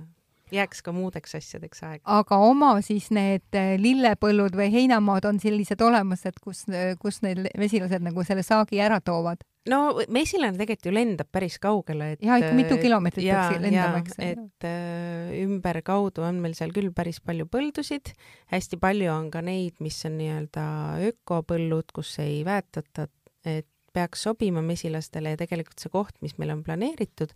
jääks 0.54 0.82
ka 0.84 0.94
muudeks 0.96 1.36
asjadeks 1.38 1.82
aega. 1.84 2.02
aga 2.18 2.38
oma 2.44 2.72
siis 2.84 3.10
need 3.14 3.58
äh, 3.58 3.74
lillepõllud 3.80 4.56
või 4.58 4.70
heinamaad 4.72 5.28
on 5.28 5.40
sellised 5.42 5.82
olemas, 5.84 6.24
et 6.28 6.40
kus, 6.42 6.64
kus 7.02 7.22
need 7.24 7.48
mesilased 7.58 8.04
nagu 8.04 8.24
selle 8.26 8.44
saagi 8.46 8.82
ära 8.84 9.00
toovad? 9.04 9.44
no 9.68 9.80
mesilane 10.12 10.56
tegelikult 10.56 10.88
ju 10.88 10.94
lendab 10.94 11.30
päris 11.32 11.58
kaugele, 11.62 12.12
et 12.14 12.24
ja 12.24 12.38
ikka 12.40 12.52
mitu 12.56 12.78
kilomeetrit 12.80 13.28
peaks 13.28 13.62
lendama, 13.62 14.02
eks. 14.02 14.18
et 14.24 14.68
äh, 14.68 15.32
ümberkaudu 15.44 16.24
on 16.26 16.42
meil 16.44 16.56
seal 16.58 16.72
küll 16.76 16.92
päris 16.96 17.20
palju 17.24 17.48
põldusid, 17.52 18.14
hästi 18.54 18.80
palju 18.80 19.12
on 19.12 19.32
ka 19.34 19.44
neid, 19.44 19.76
mis 19.84 19.98
on 20.08 20.16
nii-öelda 20.20 20.68
ökopõllud, 21.10 21.92
kus 21.96 22.16
ei 22.24 22.40
väetata, 22.48 23.08
et 23.44 23.68
peaks 23.98 24.22
sobima 24.28 24.62
mesilastele 24.64 25.34
ja 25.34 25.40
tegelikult 25.42 25.82
see 25.82 25.92
koht, 25.92 26.14
mis 26.22 26.38
meil 26.38 26.54
on 26.54 26.62
planeeritud, 26.66 27.34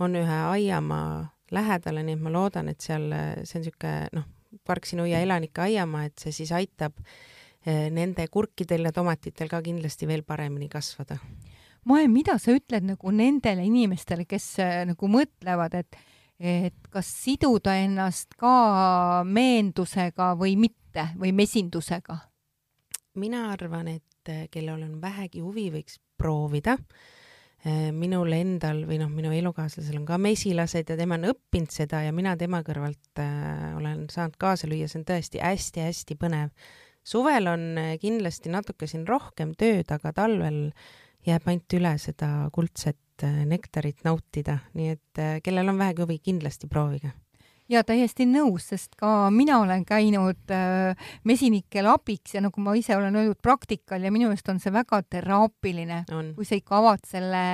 on 0.00 0.14
ühe 0.18 0.40
aiamaa 0.54 1.26
lähedal, 1.54 2.02
nii 2.04 2.16
et 2.16 2.22
ma 2.22 2.32
loodan, 2.32 2.70
et 2.70 2.84
seal 2.84 3.10
see 3.10 3.58
on 3.58 3.64
niisugune 3.66 3.94
noh, 4.18 4.34
Parksinuia 4.64 5.20
elanike 5.20 5.60
aiamaa, 5.60 6.06
et 6.08 6.22
see 6.22 6.32
siis 6.32 6.50
aitab 6.56 6.94
eh, 7.66 7.88
nende 7.92 8.24
kurkidel 8.32 8.88
ja 8.88 8.92
tomatitel 8.96 9.50
ka 9.50 9.60
kindlasti 9.64 10.08
veel 10.08 10.22
paremini 10.24 10.70
kasvada. 10.72 11.18
Mae, 11.88 12.06
mida 12.08 12.38
sa 12.40 12.54
ütled 12.56 12.86
nagu 12.88 13.12
nendele 13.12 13.66
inimestele, 13.68 14.24
kes 14.28 14.46
eh, 14.64 14.78
nagu 14.88 15.10
mõtlevad, 15.12 15.76
et 15.82 16.00
et 16.38 16.74
kas 16.94 17.08
siduda 17.24 17.72
ennast 17.82 18.36
ka 18.38 19.24
meendusega 19.26 20.36
või 20.38 20.54
mitte 20.54 21.08
või 21.18 21.32
mesindusega? 21.34 22.20
mina 23.18 23.48
arvan, 23.50 23.88
et 23.90 24.07
et 24.28 24.34
eh, 24.34 24.48
kellel 24.52 24.82
on 24.84 24.98
vähegi 25.00 25.40
huvi, 25.40 25.68
võiks 25.72 25.98
proovida. 26.20 26.76
Eh, 27.66 27.88
minul 27.94 28.30
endal 28.36 28.84
või 28.86 29.00
noh, 29.00 29.10
minu 29.10 29.32
elukaaslasel 29.34 29.98
on 29.98 30.04
ka 30.06 30.18
mesilased 30.22 30.92
ja 30.92 30.96
tema 30.98 31.16
on 31.18 31.32
õppinud 31.32 31.72
seda 31.74 32.04
ja 32.04 32.12
mina 32.14 32.36
tema 32.38 32.60
kõrvalt 32.66 33.22
äh, 33.22 33.74
olen 33.78 34.06
saanud 34.12 34.36
kaasa 34.38 34.70
lüüa, 34.70 34.86
see 34.86 35.00
on 35.00 35.08
tõesti 35.08 35.42
hästi-hästi 35.42 36.18
põnev. 36.20 36.52
suvel 37.02 37.48
on 37.50 37.98
kindlasti 38.00 38.52
natuke 38.52 38.86
siin 38.86 39.06
rohkem 39.08 39.56
tööd, 39.58 39.90
aga 39.90 40.12
talvel 40.12 40.68
jääb 41.26 41.48
ainult 41.48 41.74
üle 41.74 41.96
seda 41.98 42.48
kuldset 42.52 43.24
nektarit 43.48 44.04
nautida, 44.06 44.60
nii 44.78 44.92
et 44.94 45.22
kellel 45.42 45.72
on 45.72 45.80
vähegi 45.80 46.04
huvi, 46.04 46.20
kindlasti 46.22 46.68
proovige 46.70 47.10
ja 47.68 47.84
täiesti 47.86 48.26
nõus, 48.28 48.70
sest 48.72 48.96
ka 48.98 49.28
mina 49.34 49.60
olen 49.62 49.84
käinud 49.88 50.54
äh, 50.54 51.10
mesinikel 51.28 51.90
abiks 51.92 52.34
ja 52.34 52.44
nagu 52.44 52.64
ma 52.64 52.76
ise 52.78 52.96
olen 52.96 53.16
öelnud 53.16 53.42
praktikal 53.42 54.02
ja 54.04 54.12
minu 54.14 54.30
meelest 54.30 54.48
on 54.48 54.60
see 54.62 54.72
väga 54.72 55.02
teraapiline, 55.04 56.04
kui 56.36 56.48
sa 56.48 56.58
ikka 56.58 56.80
avad 56.80 57.06
selle 57.08 57.44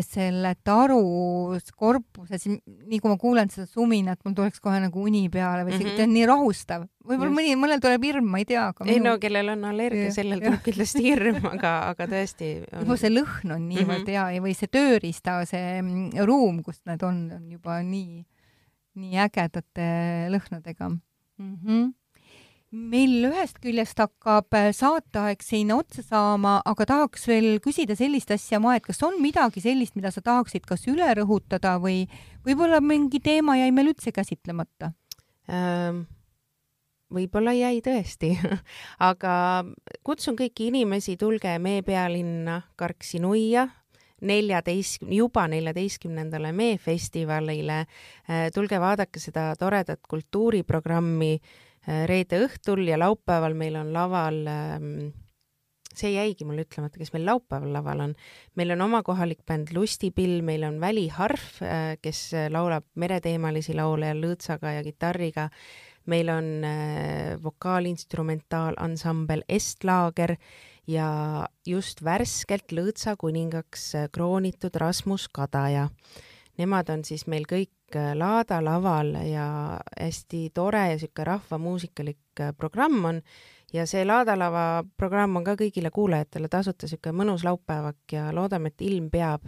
selle 0.00 0.54
taru 0.64 1.58
korpuses, 1.76 2.46
nii 2.48 3.00
kui 3.02 3.10
ma 3.10 3.18
kuulen 3.20 3.50
seda 3.52 3.66
suminat, 3.68 4.22
mul 4.24 4.32
tuleks 4.38 4.62
kohe 4.64 4.78
nagu 4.80 5.04
uni 5.04 5.26
peale 5.28 5.66
või 5.66 5.74
see 5.74 5.84
mm 5.84 5.90
-hmm. 5.90 6.02
on 6.06 6.14
nii 6.16 6.26
rahustav. 6.30 6.86
võib-olla 7.04 7.34
mõni, 7.36 7.52
mõnel 7.60 7.82
tuleb 7.82 8.06
hirm, 8.08 8.24
ma 8.24 8.40
ei 8.40 8.46
tea, 8.48 8.68
aga 8.72 8.86
ei 8.86 8.96
minu... 8.96 9.10
no 9.10 9.18
kellel 9.20 9.52
on 9.52 9.64
allergia, 9.68 10.12
sellel 10.14 10.40
tuleb 10.40 10.62
kindlasti 10.64 11.04
hirm, 11.04 11.44
aga, 11.54 11.72
aga 11.92 12.06
tõesti 12.08 12.50
on.... 12.72 12.86
juba 12.86 12.96
see 12.96 13.12
lõhn 13.12 13.52
on 13.52 13.68
niivõrd 13.68 14.06
mm 14.06 14.14
-hmm. 14.14 14.32
hea 14.32 14.42
või 14.42 14.56
see 14.56 14.72
tööriista, 14.72 15.44
see 15.44 15.82
mm, 15.82 16.24
ruum, 16.24 16.62
kus 16.62 16.80
need 16.88 17.02
on, 17.02 17.26
on 17.36 17.50
juba 17.52 17.82
nii, 17.82 18.24
nii 18.98 19.18
ägedate 19.24 19.88
lõhnadega 20.32 20.88
mm. 20.92 21.56
-hmm 21.64 21.90
meil 22.72 23.26
ühest 23.28 23.58
küljest 23.60 24.00
hakkab 24.00 24.54
äh, 24.56 24.70
saateaeg 24.72 25.44
siin 25.44 25.72
otsa 25.74 26.02
saama, 26.04 26.54
aga 26.64 26.86
tahaks 26.88 27.26
veel 27.28 27.58
küsida 27.64 27.96
sellist 27.98 28.32
asja, 28.32 28.60
Ma, 28.62 28.76
et 28.78 28.86
kas 28.86 29.02
on 29.04 29.18
midagi 29.20 29.60
sellist, 29.60 29.94
mida 29.98 30.10
sa 30.14 30.22
tahaksid 30.24 30.64
kas 30.68 30.86
üle 30.88 31.10
rõhutada 31.18 31.76
või 31.82 32.06
võib-olla 32.46 32.80
mingi 32.80 33.20
teema 33.20 33.58
jäi 33.60 33.70
meil 33.76 33.92
üldse 33.92 34.14
käsitlemata 34.16 34.92
ähm,? 35.52 36.06
võib-olla 37.12 37.52
jäi 37.52 37.82
tõesti 37.84 38.32
aga 39.10 39.34
kutsun 40.00 40.38
kõiki 40.38 40.70
inimesi, 40.70 41.18
tulge 41.20 41.58
Mee 41.60 41.82
pealinna 41.84 42.62
Karksi 42.80 43.20
nuia 43.20 43.66
neljateist, 44.22 45.02
juba 45.10 45.48
neljateistkümnendale 45.50 46.52
Mee 46.52 46.78
festivalile. 46.78 47.82
Äh, 48.30 48.46
tulge 48.54 48.80
vaadake 48.80 49.20
seda 49.20 49.50
toredat 49.58 50.00
kultuuriprogrammi 50.08 51.34
Äh, 51.82 52.04
reede 52.06 52.38
õhtul 52.44 52.84
ja 52.86 52.94
laupäeval 53.00 53.56
meil 53.58 53.74
on 53.74 53.88
laval 53.90 54.36
ähm, 54.46 55.08
see 55.90 56.12
jäigi 56.14 56.46
mul 56.46 56.60
ütlemata, 56.62 56.94
kes 57.00 57.10
meil 57.10 57.24
laupäeval 57.26 57.72
laval 57.74 58.04
on. 58.04 58.12
meil 58.54 58.70
on 58.70 58.84
oma 58.86 59.00
kohalik 59.02 59.42
bänd 59.42 59.72
Lustipill, 59.74 60.44
meil 60.46 60.62
on 60.62 60.78
Väliharv, 60.80 61.42
äh, 61.66 61.96
kes 61.98 62.30
laulab 62.54 62.86
mereteemalisi 62.94 63.74
laule 63.74 64.12
lõõtsaga 64.14 64.76
ja 64.76 64.84
kitarriga. 64.86 65.48
meil 66.06 66.28
on 66.28 66.64
vokaalinstrumentaansambel 67.42 69.42
Estlaager 69.48 70.36
ja 70.86 71.46
just 71.66 72.04
värskelt 72.04 72.72
lõõtsa 72.72 73.16
kuningaks 73.16 73.92
kroonitud 74.12 74.76
Rasmus 74.76 75.28
Kadaja. 75.28 75.88
Nemad 76.58 76.90
on 76.92 77.04
siis 77.04 77.26
meil 77.26 77.46
kõik 77.48 77.72
Äh, 77.96 78.16
Laada 78.16 78.64
laval 78.64 79.14
ja 79.28 79.78
hästi 80.00 80.50
tore 80.54 80.90
ja 80.92 80.98
sihuke 80.98 81.24
rahvamuusikalik 81.24 82.40
äh, 82.40 82.52
programm 82.56 83.04
on 83.04 83.20
ja 83.72 83.84
see 83.86 84.04
Laada 84.04 84.36
lava 84.38 84.84
programm 84.96 85.36
on 85.36 85.44
ka 85.44 85.56
kõigile 85.60 85.90
kuulajatele 85.92 86.48
tasuta 86.48 86.88
sihuke 86.88 87.12
mõnus 87.12 87.44
laupäevak 87.44 88.12
ja 88.12 88.30
loodame, 88.32 88.72
et 88.72 88.84
ilm 88.88 89.10
peab. 89.10 89.44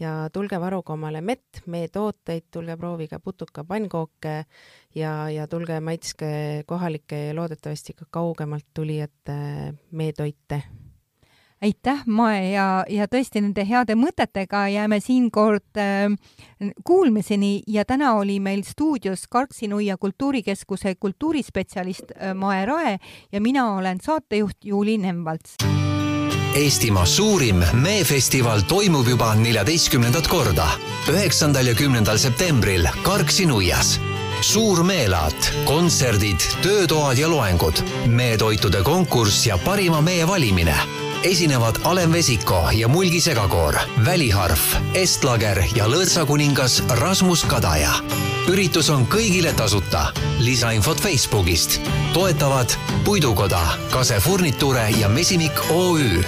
Ja 0.00 0.28
tulge 0.32 0.60
varuge 0.60 0.92
omale 0.92 1.20
mett, 1.20 1.62
meetooteid, 1.66 2.48
tulge 2.50 2.76
proovige 2.76 3.18
putuka 3.18 3.64
pannkooke 3.64 4.44
ja, 4.94 5.12
ja 5.30 5.46
tulge 5.48 5.80
maitske 5.80 6.62
kohalikke 6.66 7.26
ja 7.28 7.34
loodetavasti 7.36 7.92
ka 7.98 8.06
kaugemalt 8.10 8.66
tulijate 8.74 9.36
meetoite 9.90 10.62
aitäh, 11.62 12.02
Mae 12.06 12.50
ja, 12.52 12.66
ja 12.90 13.06
tõesti 13.10 13.42
nende 13.42 13.64
heade 13.66 13.94
mõtetega 13.98 14.64
jääme 14.72 14.98
siinkord 15.02 15.78
äh, 15.78 16.10
kuulmiseni 16.84 17.62
ja 17.70 17.84
täna 17.88 18.14
oli 18.18 18.40
meil 18.42 18.64
stuudios 18.66 19.28
Karksi-Nuia 19.30 19.96
kultuurikeskuse 20.00 20.96
kultuurispetsialist 21.00 22.16
äh, 22.16 22.34
Mae 22.34 22.66
Rae 22.66 22.98
ja 23.32 23.40
mina 23.40 23.72
olen 23.76 24.02
saatejuht 24.02 24.64
Juuli 24.64 24.98
Nemvalts. 24.98 25.81
Eestimaa 26.52 27.06
suurim 27.06 27.62
meefestival 27.72 28.60
toimub 28.68 29.08
juba 29.08 29.30
neljateistkümnendat 29.34 30.28
korda, 30.28 30.66
üheksandal 31.08 31.70
ja 31.70 31.74
kümnendal 31.74 32.20
septembril 32.20 32.84
Karksi-Nuias 33.02 33.94
suur 34.44 34.82
meelaat, 34.84 35.52
kontserdid, 35.64 36.44
töötoad 36.62 37.16
ja 37.18 37.30
loengud, 37.30 37.80
meetoitude 38.06 38.82
konkurss 38.84 39.46
ja 39.46 39.56
parima 39.58 40.02
mee 40.04 40.26
valimine 40.28 40.76
esinevad 41.24 41.76
Alen 41.84 42.12
Vesiko 42.12 42.68
ja 42.72 42.88
Mulgi 42.88 43.20
Segakoor, 43.20 43.74
Väliharv, 44.04 44.58
Estlager 44.94 45.62
ja 45.74 45.86
lõõtsakuningas 45.86 46.82
Rasmus 47.00 47.44
Kadaja. 47.44 47.92
üritus 48.48 48.90
on 48.90 49.06
kõigile 49.06 49.52
tasuta. 49.52 50.12
lisainfot 50.38 51.00
Facebookist. 51.00 51.80
toetavad 52.12 52.70
Puidukoda, 53.04 53.66
Kase 53.90 54.20
Furniture 54.20 54.90
ja 54.90 55.08
Mesimik 55.08 55.70
OÜ 55.70 56.22